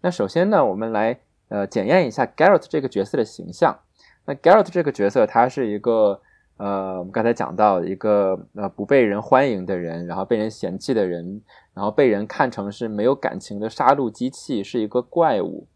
[0.00, 3.80] 那首先呢，我们来呃检验一下 Garrett 这个角色的形象。
[4.28, 6.20] 那 Garrett 这个角色，他是一个。
[6.58, 11.40] 呃，我们刚才讲到一个呃不被人欢迎的人，然后被人嫌弃的人，
[11.72, 15.68] 然后被人看成是没有感情的杀戮机器，是一个怪物。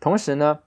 [0.00, 0.58] 同时呢，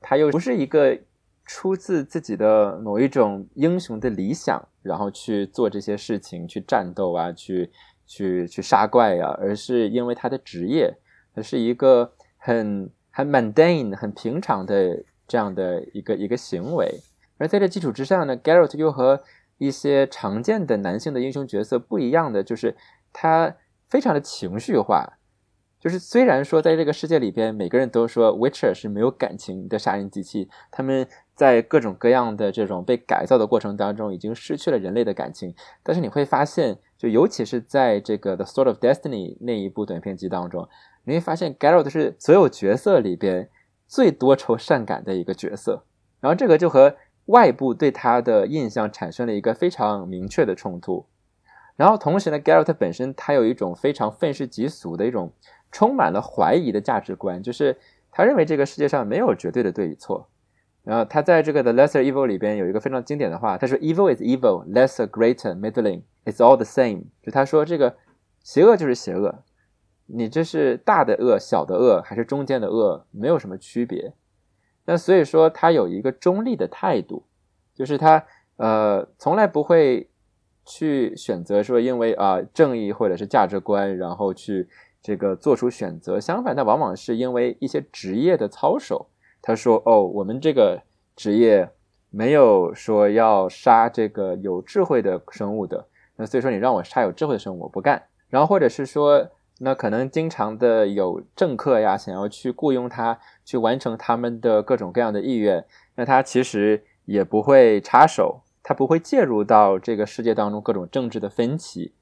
[0.00, 0.96] 他又不是一个
[1.44, 7.72] 出自自己的某一种英雄的理想，然后去做这些事情，去战斗啊，去
[8.06, 10.94] 去去杀怪呀，而是因为他的职业，
[11.34, 17.00] 他是一个很很 mundane、很平常的这样的一个一个行为。
[17.38, 19.22] 而在这基础之上呢，Geralt 又和
[19.58, 22.76] 一些常见的男性的英雄角色不一样的，就是
[23.12, 23.56] 他
[23.88, 25.18] 非常的情绪化。
[25.78, 35.54] 就是虽然说在这个世界里边，每个人都说 Witcher 是没有感情的杀人机器，他们在各种各样的这种被改造的过程当中，已经失去了人类的感情。
[35.84, 40.66] 但是你会发现，就尤其是在这个 The Sword of Destiny 那一部短片集当中，
[41.04, 43.50] 你会发现 Geralt 是所有角色里边
[43.86, 45.84] 最多愁善感的一个角色。
[46.20, 46.96] 然后这个就和
[47.26, 51.06] 外部对他的印象产生了一个非常明确的冲突。
[51.76, 55.32] 然后同时呢，Geralt 本身他有一种非常愤世嫉俗的一种。
[55.72, 57.76] 充满了怀疑的价值观，就是
[58.10, 60.28] 他认为这个世界上没有绝对的对与错。
[60.84, 67.96] 然后他在这个 The Lesser Evil 里边有一个非常经典的话，他说：“Evil is evil, lesser, greater, middling, it's all the same。”就他说这个
[68.42, 69.42] 邪恶就是邪恶，
[70.06, 74.12] 你这是大的恶、小的恶还是中间的恶，没有什么区别。
[74.84, 77.24] 那所以说他有一个中立的态度，
[77.74, 78.24] 就是他
[78.56, 80.08] 呃从来不会
[80.64, 84.68] 去选择说因为啊正义或者是价值观，然后去。
[85.02, 89.06] 这个做出选择，相反，他往往是因为一些职业的操守。
[89.40, 90.82] 他说：“哦，我们这个
[91.14, 91.70] 职业
[92.10, 98.02] 没有说要杀这个有智慧的生物的，那所以说你让我杀有智慧的生物，我不干。
[98.28, 99.24] 然后或者是说，
[99.58, 105.64] 那可能经常的有政客呀，想要去雇佣他去完成他们的各种各样的意愿，
[105.94, 111.94] 那他其实也不会插手，他不会介入到这个世界当中各种政治的分歧。”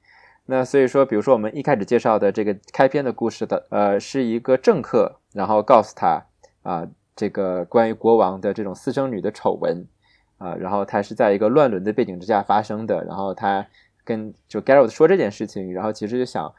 [0.47, 6.23] 那所以说，比如说我们一开始介绍的这个开篇的故事的，呃，是一个政客，然后告诉他
[6.61, 9.87] 啊，这个关于国王的这种私生女的丑闻
[10.37, 13.65] 啊，然后他是在一个乱伦的背景之下发生的，然后他
[14.03, 16.53] 跟就 Garrett 说这件事情，然后其实就想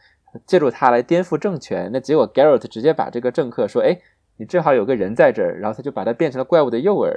[0.47, 3.99] 借助他来颠覆政权，那结果 Garrett 直接把这个政客说，哎，
[4.37, 7.13] 你正好有个人在这儿，然后他就把他变成了怪物的诱饵，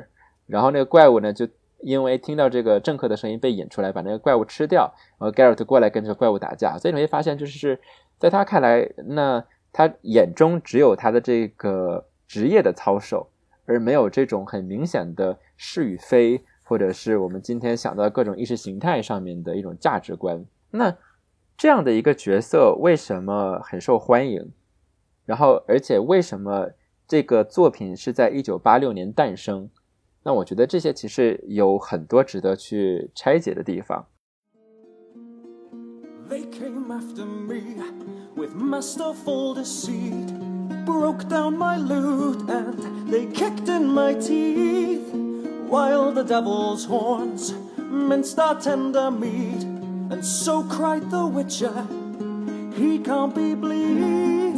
[0.48, 1.48] 然后那个怪物呢就。
[1.82, 7.80] 因为听到这个政客的声音被引出来，把那个怪物吃掉，然后 Garrett 过来跟这个怪物打架，所以你会发现，就是
[8.18, 9.42] 在他看来，那
[9.72, 13.30] 他眼中只有他的这个职业的操守，
[13.66, 20.44] 而没有这种很明显的是与非，或者是我们今天想到各种意识形态上面的一种价值观。
[20.72, 20.94] 那
[21.60, 24.54] 这样的一个角色为什么很受欢迎？
[25.26, 26.70] 然后，而且为什么
[27.06, 29.70] 这个作品是在一九八六年诞生？
[30.24, 34.06] 那我觉得这些其实有很多值得去拆解的地方。
[36.30, 37.84] They came after me
[38.38, 40.30] with masterful deceit,
[40.86, 42.76] broke down my loot and
[43.12, 45.12] they kicked in my teeth,
[45.70, 49.66] while the devil's horns minced our tender meat,
[50.10, 51.88] and so cried the witcher,
[52.76, 54.58] he can't be bleed.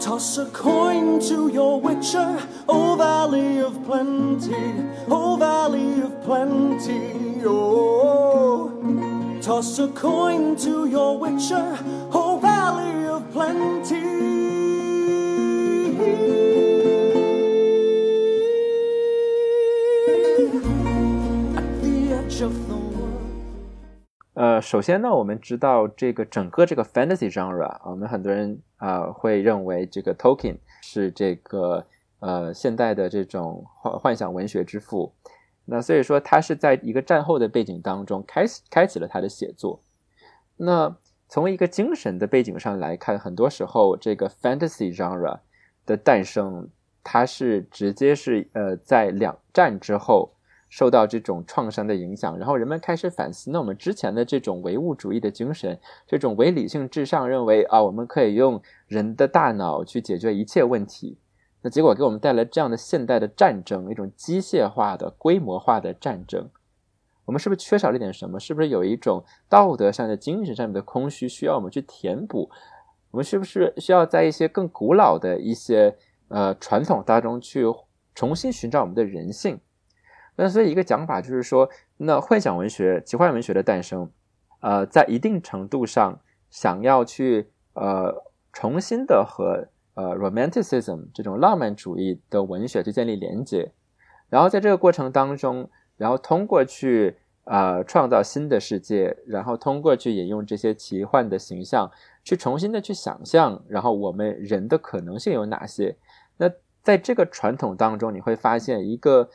[0.00, 4.74] Toss a coin to your witcher, O Valley of Plenty,
[5.08, 9.38] O Valley of Plenty, oh.
[9.42, 11.78] Toss a coin to your witcher,
[12.12, 14.07] O Valley of Plenty.
[24.38, 31.84] 呃，首先呢，我们知道这个整个这个 fantasy genre，我们很多人啊会认为这个 Tolkien 是这个
[32.20, 35.12] 呃现代的这种幻幻想文学之父。
[35.64, 39.80] 那所以说他是在一个战后的背景当中开始开启了他的写作。
[40.56, 40.96] 那
[41.28, 45.40] 从一个精神的背景上来看，很多时候这个 fantasy genre
[45.84, 46.68] 的诞生，
[47.02, 50.30] 它是直接是呃在两战之后。
[50.68, 61.18] 受到这种创伤的影响，然后人们开始反思：那我们之前的这种唯物主义的精神，这种唯理性至上，认为啊，我们可以用人的大脑去解决一切问题，
[61.62, 66.48] 那结果给我们带来这样的现代的战争，一种机械化的、规模化的战争。
[67.24, 68.40] 我们是不是缺少了点什么？
[68.40, 72.48] 是不是有一种道德上的、精神上面的空虚需要我们去填补？
[73.10, 75.96] 我们是不是需要在一些更古老的一些
[76.28, 77.64] 呃传统当中去
[78.14, 79.58] 重新寻找我们的人性？
[80.40, 84.08] 那所以一个讲法就是说，那幻想文学、奇幻文学的诞生，
[84.60, 93.72] 呃，在一定程度上想要去呃重新的和呃 romanticism 这种浪漫主义的文学去建立连接，
[94.28, 101.90] 然后在这个过程当中，然后通过去呃创造新的世界，然后通过去引用这些奇幻的形象，
[102.22, 105.96] 去重新的去想象，然后我们人的可能性有哪些？
[106.36, 106.48] 那
[106.84, 109.28] 在这个传统当中，你会发现一个。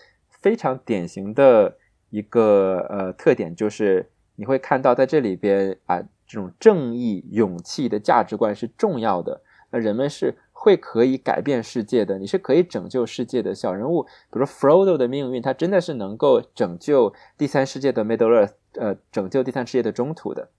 [0.43, 1.77] 非常典型的
[2.09, 9.41] 一个呃特点就是，你会看到在这里边啊，这种正义、勇气的价值观是重要的。
[9.71, 20.49] 那人们是会可以改变世界的，你是可以拯救世界的小人物，比如说 Frodo 的命运，他真的是能够拯救第三世界的 Middle Earth，呃，拯救第三世界的中土的。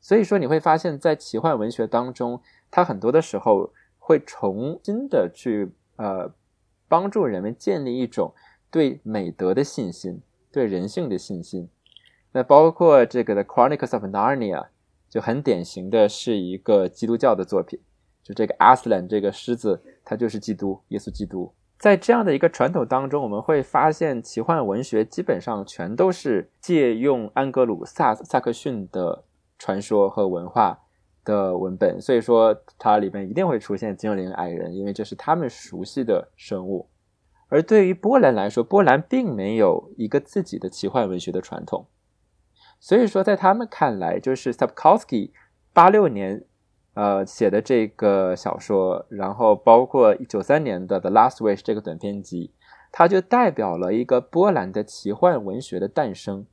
[0.00, 2.40] 所以说，你会发现在奇幻文学当中，
[2.70, 6.32] 它很多的时候会重新的去呃
[6.92, 8.34] 帮助人们建立一种
[8.70, 10.20] 对美德的信心，
[10.52, 11.70] 对人性的信心。
[12.32, 14.60] 那包括这个的《Chronicles of Narnia》
[15.08, 17.80] 就很典型的是一个基督教的作品，
[18.22, 21.50] 就这个 Aslan 这个狮子，它就是基督，耶稣基督。
[21.78, 29.24] 在这样的一个传统当中，我们会发现奇幻文学基本上全都是借用安格鲁萨萨克逊的。
[29.58, 30.80] 传说和文化
[31.24, 36.88] 的文本，所以说它里面一定会出现精灵、矮人，因为这是他们熟悉的生物。
[37.48, 41.86] 而对于波兰来说，波兰并没有一个自己的奇幻文学的传统，
[42.80, 45.32] 所以说在他们看来，就是 Sapkowski
[45.74, 46.44] 八六年
[46.94, 52.54] 呃写的这个小说，然后包括九三年的《The Last Wish》这个短篇集，
[52.90, 56.46] 它就代表了一个波兰的奇幻文学的诞生。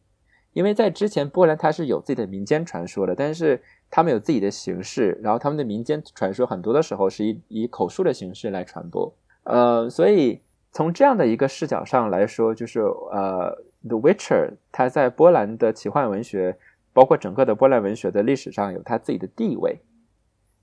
[0.52, 9.14] 因为在之前，波兰它是有自己的民间传说的，但是他们有自己的形式，然后他们的民间传说很多的时候是以以口述的形式来传播。
[9.44, 10.42] 呃，所以
[10.72, 13.58] 从这样的一个视角上来说，就是呃，
[13.88, 16.58] 《The Witcher》它在波兰的奇幻文学，
[16.94, 19.80] 包括整个的波兰文学的历史上有它自己的地位。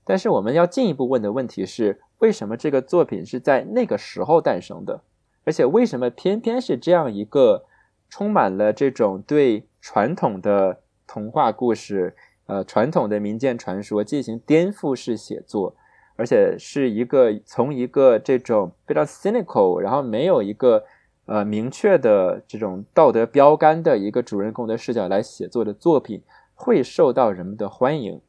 [0.05, 5.01] 但是我们要进一步问的问题是：为什么这个作品是在那个时候诞生的？
[5.43, 7.65] 而且为什么偏偏是这样一个
[8.09, 9.65] 充满了这种对？
[9.79, 12.13] 传统的童话故事，
[12.47, 15.75] 呃，传统的民间传说进行颠覆式写作，
[16.15, 20.85] 而且是一个从一个这种非常 cynical，然后没有一个
[21.25, 26.23] 呃明确的这种道德标杆的一个主人公的视角来写作的作品，
[26.55, 28.21] 会受到人们的欢迎。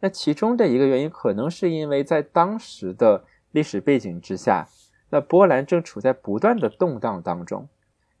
[0.00, 4.66] 那其中的一个原因，可能是因为在当时的历史背景之下，
[5.10, 7.68] 那波兰正处在不断的动荡当中，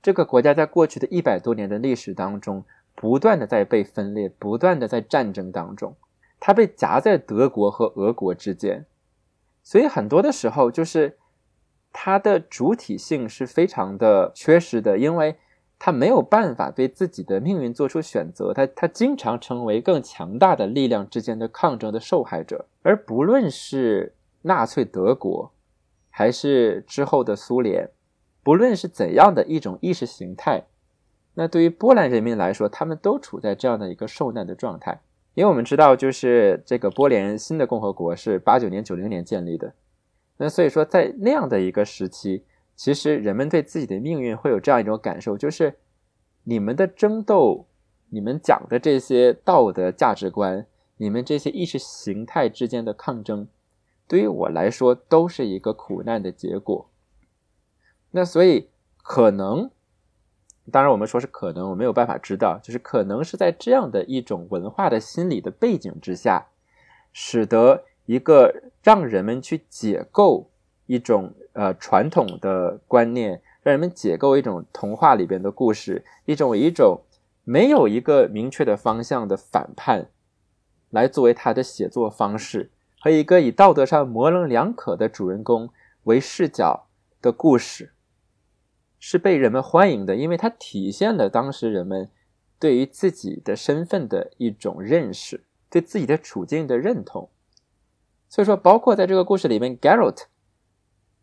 [0.02, 2.62] 这个国家在过去的一百多年的历史当中。
[2.96, 5.94] 不断的在被分裂，不断的在战争当中，
[6.40, 8.86] 它被夹在德国和俄国之间，
[9.62, 11.18] 所以很多的时候就是
[11.92, 15.36] 它的主体性是非常的缺失的，因为
[15.78, 25.52] 它没有办法对自己的命运做出选择，它它经常成为更强大的力量之间的抗争的受害者，而不论是纳粹德国，
[26.08, 27.90] 还是之后的苏联，
[28.42, 30.64] 不论是怎样的一种意识形态。
[31.38, 35.02] 那对于波兰人民来说，他们都处在这样的一个受难的状态，
[35.34, 39.74] 因为我们知道，就是这个波兰新的共和国是八九年、九零年建立的，
[40.38, 42.42] 那所以说在那样的一个时期，
[42.74, 45.74] 其实人们对自己的命运会有这样一种感受，就是
[46.44, 47.66] 你们的争斗，
[48.08, 53.46] 你们讲的这些道德价值观，你们这些意识形态之间的抗争，
[54.08, 56.88] 对于我来说都是一个苦难的结果。
[58.12, 58.70] 那所以
[59.02, 59.70] 可能。
[60.72, 66.46] 当然，我们说是可能，我没有办法知道，就是可能是在这样的一种文化的心理的背景之下，
[67.12, 68.52] 使得一个
[68.82, 70.50] 让人们去解构
[70.86, 77.00] 一种呃传统的观念，让人们解构一种童话里边的故事，一种一种
[77.44, 80.08] 没有一个明确的方向的反叛，
[80.90, 82.70] 来作为他的写作方式，
[83.00, 85.70] 和一个以道德上模棱两可的主人公
[86.04, 86.88] 为视角
[87.22, 87.92] 的故事。
[89.08, 92.10] 是被人们欢迎的，因为它体现了当时人们
[92.58, 97.30] 对于自己的身份的一种认识，对自己的处境的认同。
[98.28, 100.24] 所以说，包括在这个故事里面，Garrett，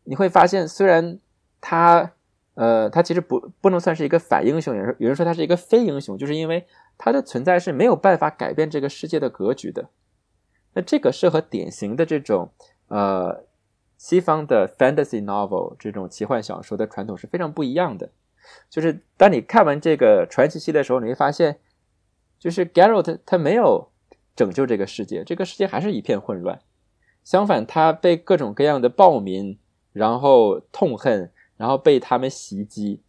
[0.05, 1.19] 你会发现，虽然
[1.59, 2.13] 他，
[2.53, 6.65] 呃，他其实不不能算是一个反英雄，有人有人说他是一个非英雄，就是因为
[6.97, 9.89] 他的存在是没有办法改变这个世界的格局的。
[10.73, 12.49] 那这个是和典型的这种，
[12.87, 13.43] 呃。
[14.03, 18.09] 西方的 fantasy novel 这种奇幻小说的传统是非常不一样的。
[18.69, 21.57] 就是当你看完这个传奇系的时候，你会发现，
[22.37, 23.87] 就是 Geralt 他没有
[24.35, 26.59] 拯救这个世界，这个世界还是一片混乱。
[27.23, 29.57] 相反，他被各种各样的暴民
[29.93, 33.01] 然后痛恨，然后被他们袭击。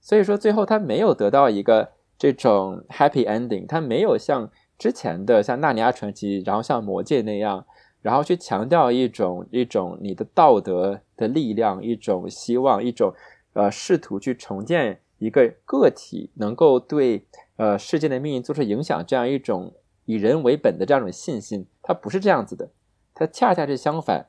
[0.00, 7.66] 所以说，最后他没有得到一个这种 happy ending，他没有像之前的像纳尼亚传奇，然后像魔戒那样。
[8.02, 13.12] 然后去强调一种一种你的道德的力量，一种希望，一种
[13.52, 19.74] 呃试图去重建一个个体能够对呃世界的命运做出影响，这样一种
[20.06, 22.70] 以人为本的这样一种信心，它不是这样子的，
[23.14, 24.28] 它恰恰是相反，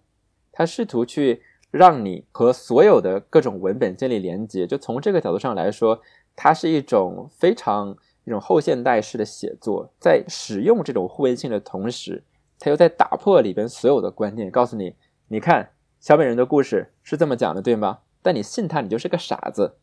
[0.52, 1.42] 它试图去
[1.72, 4.68] 让你和所有的各种文本建立连接。
[4.68, 6.02] 就从这个角度上来说，
[6.36, 7.96] 它是一种非常
[8.26, 12.24] 一种后现代式的写作，在使用这种互文性的同时。
[12.64, 14.94] 他又在打破里边所有的观念，告诉你，
[15.30, 18.02] 你看小美人的故事是这么讲的，对吗？
[18.22, 19.78] 但你信他，你就是个傻子。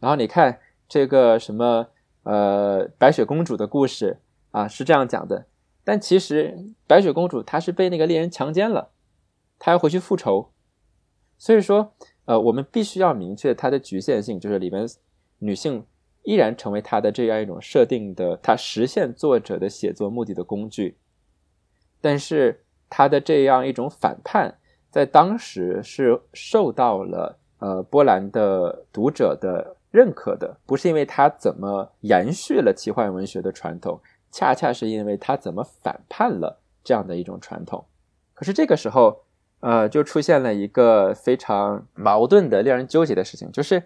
[0.00, 0.58] 然后你看
[0.88, 1.86] 这个什么
[2.24, 4.18] 呃白雪公主的故事
[4.50, 5.46] 啊，是这样讲的，
[5.84, 6.58] 但其实
[6.88, 8.90] 白雪公主她是被那个猎人强奸了，
[9.60, 10.50] 她要回去复仇。
[11.38, 11.92] 所以说，
[12.24, 14.84] 呃，我们必须要明确它的局限性，就是里边
[15.38, 15.86] 女性
[16.24, 20.98] 依然成为他的这样一种设定的，他实现作者的写作目的的工具。
[22.00, 24.54] 但是他的这样一种反叛，
[24.90, 34.00] 在当时是受到了呃波兰的读者的认可的，不是因为他怎么延续了奇幻文学的传统，
[34.30, 37.84] 恰恰是因为他怎么反叛了这样的一种传统。
[38.34, 39.22] 可是这个时候，
[39.60, 43.82] 呃，就出现了一个非常矛盾的、令人纠结的事情，就是。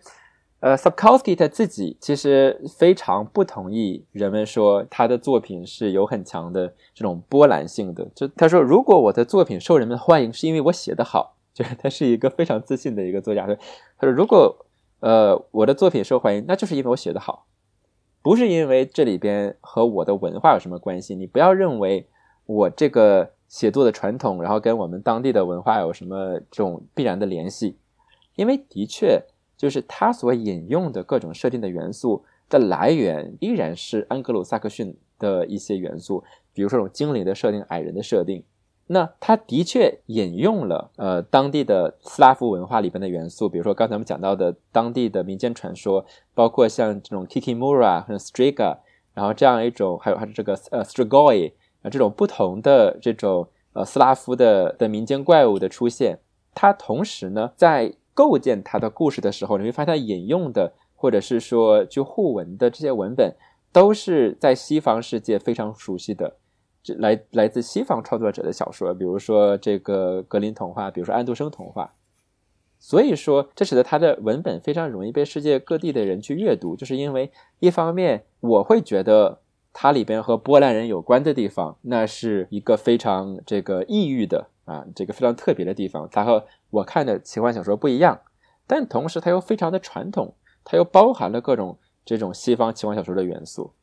[0.65, 8.09] 呃，Sakowski 他自己其实非常不同意人们说他的作品是有很强的这种波澜性的。
[8.15, 11.37] 就他说，如果我的作品受人们欢迎，是因为我写得好。
[11.53, 13.47] 就是他是一个非常自信的一个作家。
[13.99, 14.57] 他说，如果
[15.01, 17.45] 呃我的作品受欢迎，那就是因为我写得好，
[18.23, 21.15] 不是因为这里边和我的文化有什么关系。
[21.15, 22.09] 你不要认为
[22.47, 27.77] 我这个写作的传统，然后跟我们当地的文化有什么这种必然的联系，
[28.37, 29.23] 因为的确。
[29.57, 36.23] 就是他所引用的各种设定的元素的来源，依然是安格鲁萨克逊的一些元素，
[36.53, 38.43] 比如说这种精灵的设定、矮人的设定。
[38.87, 46.05] 那他的确引用了呃当地的斯拉夫文化里边的元素，比如说刚才我们讲到的当地的民间传说，
[46.35, 48.77] 包括像这种 Kikimura 和 Striga，
[49.15, 51.53] 然后这样一种还有还是这个呃 Strigoi
[51.83, 56.19] 啊这种不同的这种呃斯拉夫的的民间怪物的出现，
[56.55, 57.95] 它同时呢在。
[58.15, 63.35] 构建他的故事的时候，你会发现他引用的，或者是说就互文的这些文本，
[63.73, 66.37] 都是在西方世界非常熟悉的，
[66.83, 71.93] 这来来自西方创作者的小说，比如说这个格林童话，比如说安徒生童话。
[72.79, 79.41] 所以说，这使得他的文本非常容易被世界各地的人去阅读，就是因为一方面我会觉得
[79.75, 84.49] 它里边和波兰人有关的地方，那是一个非常这个异域的。
[84.65, 88.19] 啊，这个非常特别的地方，它和我看的奇幻小说不一样，
[88.67, 90.35] 但同时它又非常的传统，
[90.65, 93.75] 它又包含了各种这种西方奇幻小说的元素。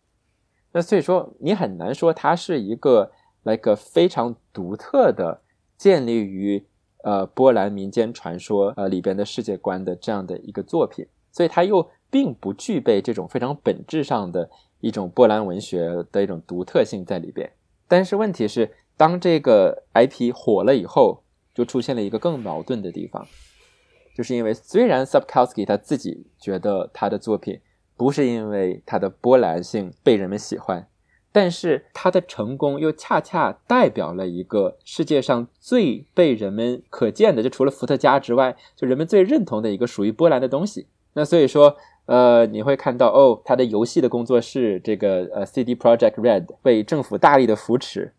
[0.72, 3.11] 那所以说，你很难说它是一个
[3.43, 5.41] 那个非常独特的
[5.77, 6.65] 建立于
[7.03, 14.49] 呃波兰民间传说呃里边的世界观的这样的一个作品，所以它又并不具备这种非常本质上的
[14.81, 17.49] 一种波兰文学的一种独特性在里边。
[17.87, 18.71] 但是问题是。
[18.97, 21.23] 当这个 IP 火了以后，
[21.55, 23.25] 就出现了一个更矛盾的地方，
[24.15, 27.61] 就是因为虽然 Sapkowski 他自己觉得他的作品
[27.97, 30.87] 不是因为他的波兰性被人们喜欢，
[31.31, 40.85] 但是他的成功又恰恰代表了一个世界上最被人们可见的，就除了伏特加之外，就人们最认同的一个属于波兰的东西。
[41.13, 41.75] 那所以说，
[42.06, 48.14] 呃，你会看到哦，他的游戏的工作室这个呃 CD Project Red 被政府大力的扶持。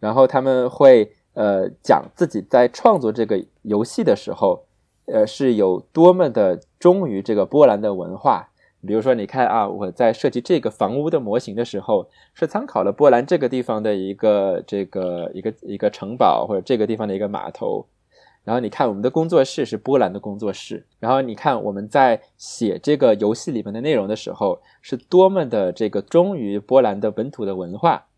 [0.00, 4.64] 然后他们会呃讲自己在创作这个游戏的时候，
[5.06, 8.48] 呃是有多么的忠于这个波兰的文化。
[8.86, 17.86] 比如说，你看啊，我在设计这个房屋的模型的时候，是参考了波兰这个地方的一个这个一个一个城堡或者这个地方的一个码头。
[18.50, 20.84] 然后你看，我们的工作室是波兰的工作室。
[20.98, 28.08] 然后你看，我们在写这个游戏里面的内容的时候，是多么的这个忠于波兰的本土的文化。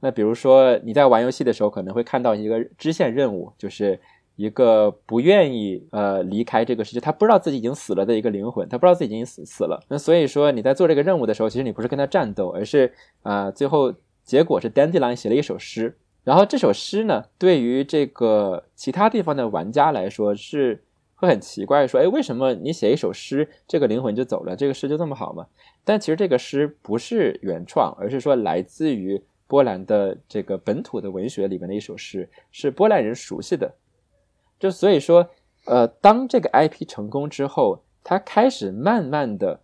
[0.00, 4.00] 那比如说你在玩游戏的时候，可能会看到一个支线任务，就是
[4.36, 9.84] 一个不愿意呃离开这个世界，他不知道自己已经死了的一个灵魂，他不知道自己已经死死了。
[9.90, 12.94] 那所以说你在做这个任务的时候，其实你不是跟他战斗，而是
[13.24, 13.92] 啊最后
[14.24, 20.82] 结果是 Dandy 莱写了一首诗，然后这首诗呢，对于这个其他地方的玩家来说是
[21.14, 25.46] 会很奇怪，说哎为什么你写一首诗，这个灵魂就走了，这个诗就这么好吗？
[25.84, 29.22] 但其实这个诗不是原创，而是说来自于。
[29.48, 33.74] 波兰的这个本土的文学里面的一首诗，是波兰人熟悉的。
[34.58, 35.28] 就所以说，
[35.66, 39.60] 呃，当这个 IP 成功之后，它开始慢慢的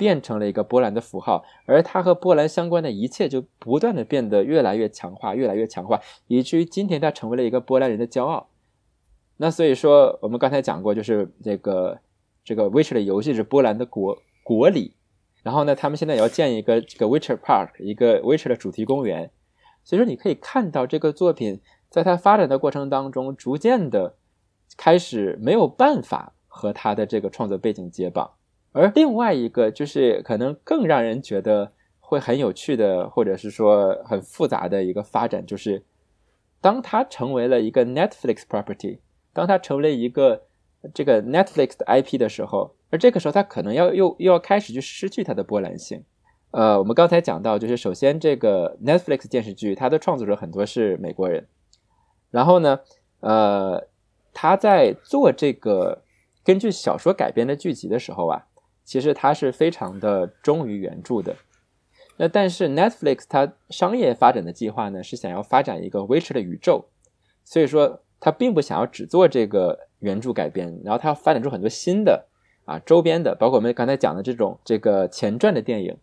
[0.00, 8.48] 变成了一个波兰的符号，而它和波兰相关的一切就不断的变得越来越强化，越来越强化，以至于今天它成为了一个波兰人的骄傲。
[9.36, 12.00] 那所以说，我们刚才讲过，就是这个
[12.42, 14.94] 这个 Witcher 的游戏是波兰的国国礼。
[15.42, 19.30] 然后呢，他们现在也要建一个这个 Witcher Park，一个 Witcher 的主题公园。
[19.84, 21.60] 所以说，你可以看到这个作品
[21.90, 24.14] 在它发展的过程当中，逐渐的
[24.78, 28.30] 开始没有办法和它的这个创作背景接棒。
[28.72, 35.82] 而另外一个就是可能更让人觉得会很有趣的，或者是说很复杂的一个发展，就是
[36.60, 38.98] 当它成为了一个 Netflix property，
[39.32, 40.42] 当它成为了一个
[40.94, 46.04] 这个 Netflix 的 IP 的时候，而这个时候它可能要又又要开始去失去它的波澜性。
[46.52, 51.46] 呃，我们刚才讲到，就是首先这个 Netflix 电视剧，它的创作者很多是美国人，
[52.30, 52.80] 然后呢，
[53.20, 53.86] 呃，
[54.34, 56.02] 他在做这个
[56.44, 58.46] 根据小说改编的剧集的时候啊，
[58.90, 61.36] 其实他是非常的忠于原著的。
[62.16, 66.86] 那但是 Netflix 它商业发展的计划呢，是想要发展一个 Witcher 的宇宙，
[67.44, 72.26] 所以说它并不想要只做这个原著改编，然后它要发展出很多新的
[72.64, 75.96] 啊周边的，包括我们刚才讲的这种这个前传的电影。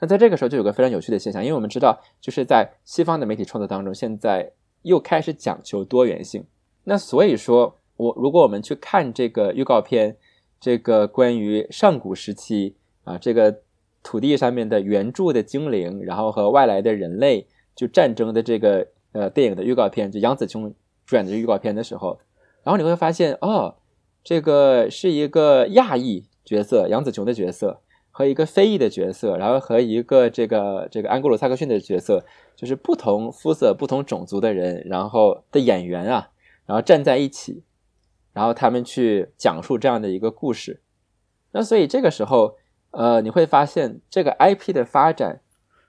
[0.00, 4.50] 那在这个时候就有个非常有趣的现象，因为我们知道就是在西方的媒体创作当中，现在
[4.82, 6.44] 又开始讲求多元性。
[6.82, 10.16] 那所以说我如果我们去看这个预告片，
[10.62, 13.60] 这个关于上古时期啊这个。
[14.04, 20.74] 土地上面的原著的精灵，然后和外来的人类就战争的这个呃电影的预告片，就杨紫琼
[21.06, 22.18] 主演的预告片的时候，
[22.64, 23.76] 然后你会发现哦，
[24.24, 27.80] 这个是一个亚裔角色杨紫琼的角色
[28.10, 32.24] 和一个非裔的角色，然后和一个这个这个安格鲁萨克逊的角色，
[32.56, 36.30] 就是不同肤色、不同种族的人，然后的演员啊，
[36.66, 37.62] 然后站在一起，
[38.32, 40.82] 然后他们去讲述这样的一个故事。
[41.52, 42.56] 那所以这个时候。
[42.94, 45.40] 呃，你会发现这个 IP 的发展，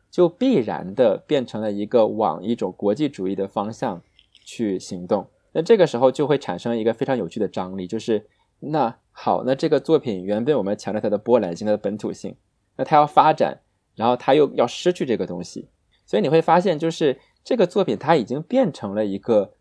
[0.09, 4.01] 就必然的变成了一个往一种国际主义的方向
[4.45, 5.27] 去行动。
[5.51, 8.25] 那这个时候就会产生一个非常有趣的张力，就是
[8.61, 12.37] 那好，那这个作品原本我们强调它的波澜性、它的本土性，
[12.77, 13.59] 那它要发展，
[13.95, 15.67] 然后它又要失去这个东西，
[16.05, 19.55] 所以你会发现，就是这个作品它已经变成了一个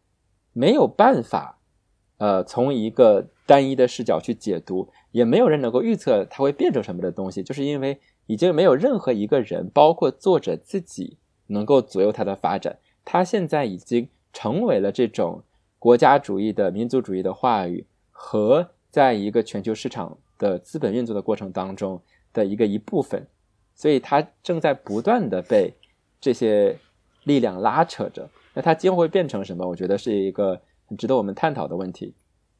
[0.53, 1.59] 没有办法，
[2.23, 4.89] 呃，从一个单一的视角去解读。
[5.11, 11.19] 也没有人能够预测它会变成什么的东西，就是因为已经没有任何一个人，包括作者自己，
[11.49, 12.79] 能够左右它的发展。
[13.05, 15.43] 它现在已经成为了这种
[15.81, 22.01] 国家主义的民族主义的话语和在一个全球市场的资本运作的过程当中
[22.33, 23.27] 的一个一部分，
[23.75, 25.75] 所以它正在不断的被
[26.21, 26.79] 这些
[27.25, 28.31] 力量拉扯着。
[28.55, 29.67] 那它今后会变成什么？
[29.67, 30.61] 我觉得是一个
[30.97, 32.15] 值得我们探讨的问题。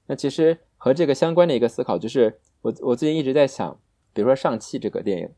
[0.07, 0.59] 那其实。
[0.85, 3.79] 和这个相关的一个思考，就是我我最近一直在想，
[4.13, 5.31] 比如说《上汽》这个电影，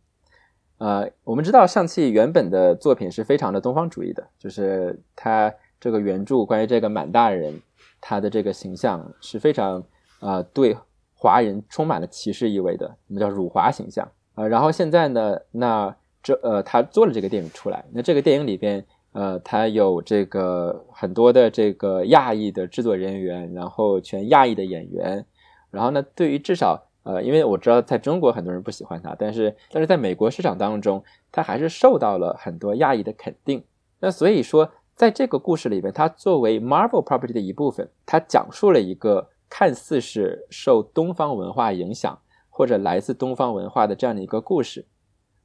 [0.79, 7.61] 呃，我们知道《上汽》原本的作品是非常的东方主义的，就是他这个原著关于这个满大人
[8.01, 9.85] 他的这个形象是非常
[10.21, 10.75] 啊对
[11.13, 14.49] 华人充满了歧视意味的，我们叫辱华形象啊。
[14.49, 18.83] 然后现在呢，那这呃他做了这个电影出来，那这个电影里边。
[19.15, 25.25] 呃，他有这个很多的这个亚裔的制作人员，然后全亚裔的演员，
[25.71, 33.63] 然后呢，对于至少呃，因为我知道在中国很多人不喜欢他，但是但是在美国市场当中，他还是受到了很多亚裔的肯定。
[34.01, 42.19] 那所以说，在这个故事里面，它作为 Marvel property 的一部分，它讲述了一个看似是受东方文化影响
[42.51, 44.85] 或者来自东方文化的这样的一个故事。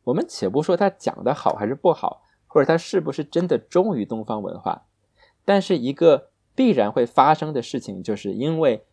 [0.05, 2.23] 我们且不说它讲的好还是不好。
[2.49, 4.81] 或者他是不是真的忠于东方文化？
[5.45, 8.83] 但是一个必然会发生的事情，就是因为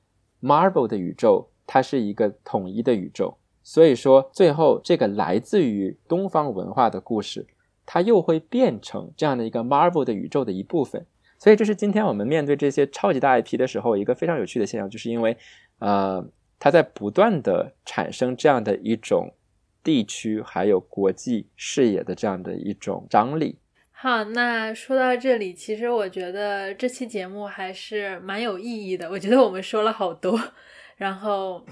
[0.40, 7.46] Marvel 的宇宙它是一个统一的宇宙，所以说最后这个来自于东方文化的故事，
[7.84, 11.04] 它又会变成这样的一个 Marvel 的宇宙的一部分。
[11.38, 15.36] 所以这是今天我们面对这些超级大 IP 的时候一个非常有趣的现象，就是因为
[15.80, 16.24] 呃，
[16.58, 19.32] 它在不断的产生这样的一种。
[19.86, 23.56] 地区还有国际视野的这样的一种张力。
[23.92, 29.08] 好，那说到这里，其实我觉得这期节目还是蛮有意义的。
[29.08, 30.36] 我觉得我们说了好多，
[30.96, 31.64] 然后，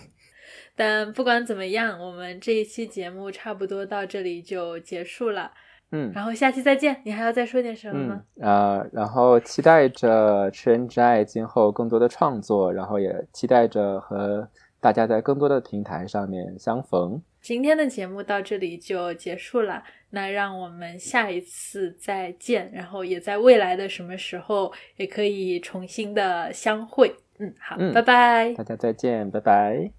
[0.77, 5.51] 但不管怎么样，我们这一期节目差不多到这里就结束了。
[5.91, 7.03] 嗯，然后下期再见。
[7.05, 8.23] 你还要再说点什么吗？
[8.41, 14.49] 呃，然后期待着吃人之爱今后更多的创作，然后也期待着和
[14.81, 17.20] 大家在更多的平台上面相逢。
[17.45, 27.15] 今天的节目到这里就结束了，那让我们下一次再见，然后也在未来的什么时候也可以重新的相会。
[27.39, 29.91] 嗯，好，拜拜，大家再见，拜拜。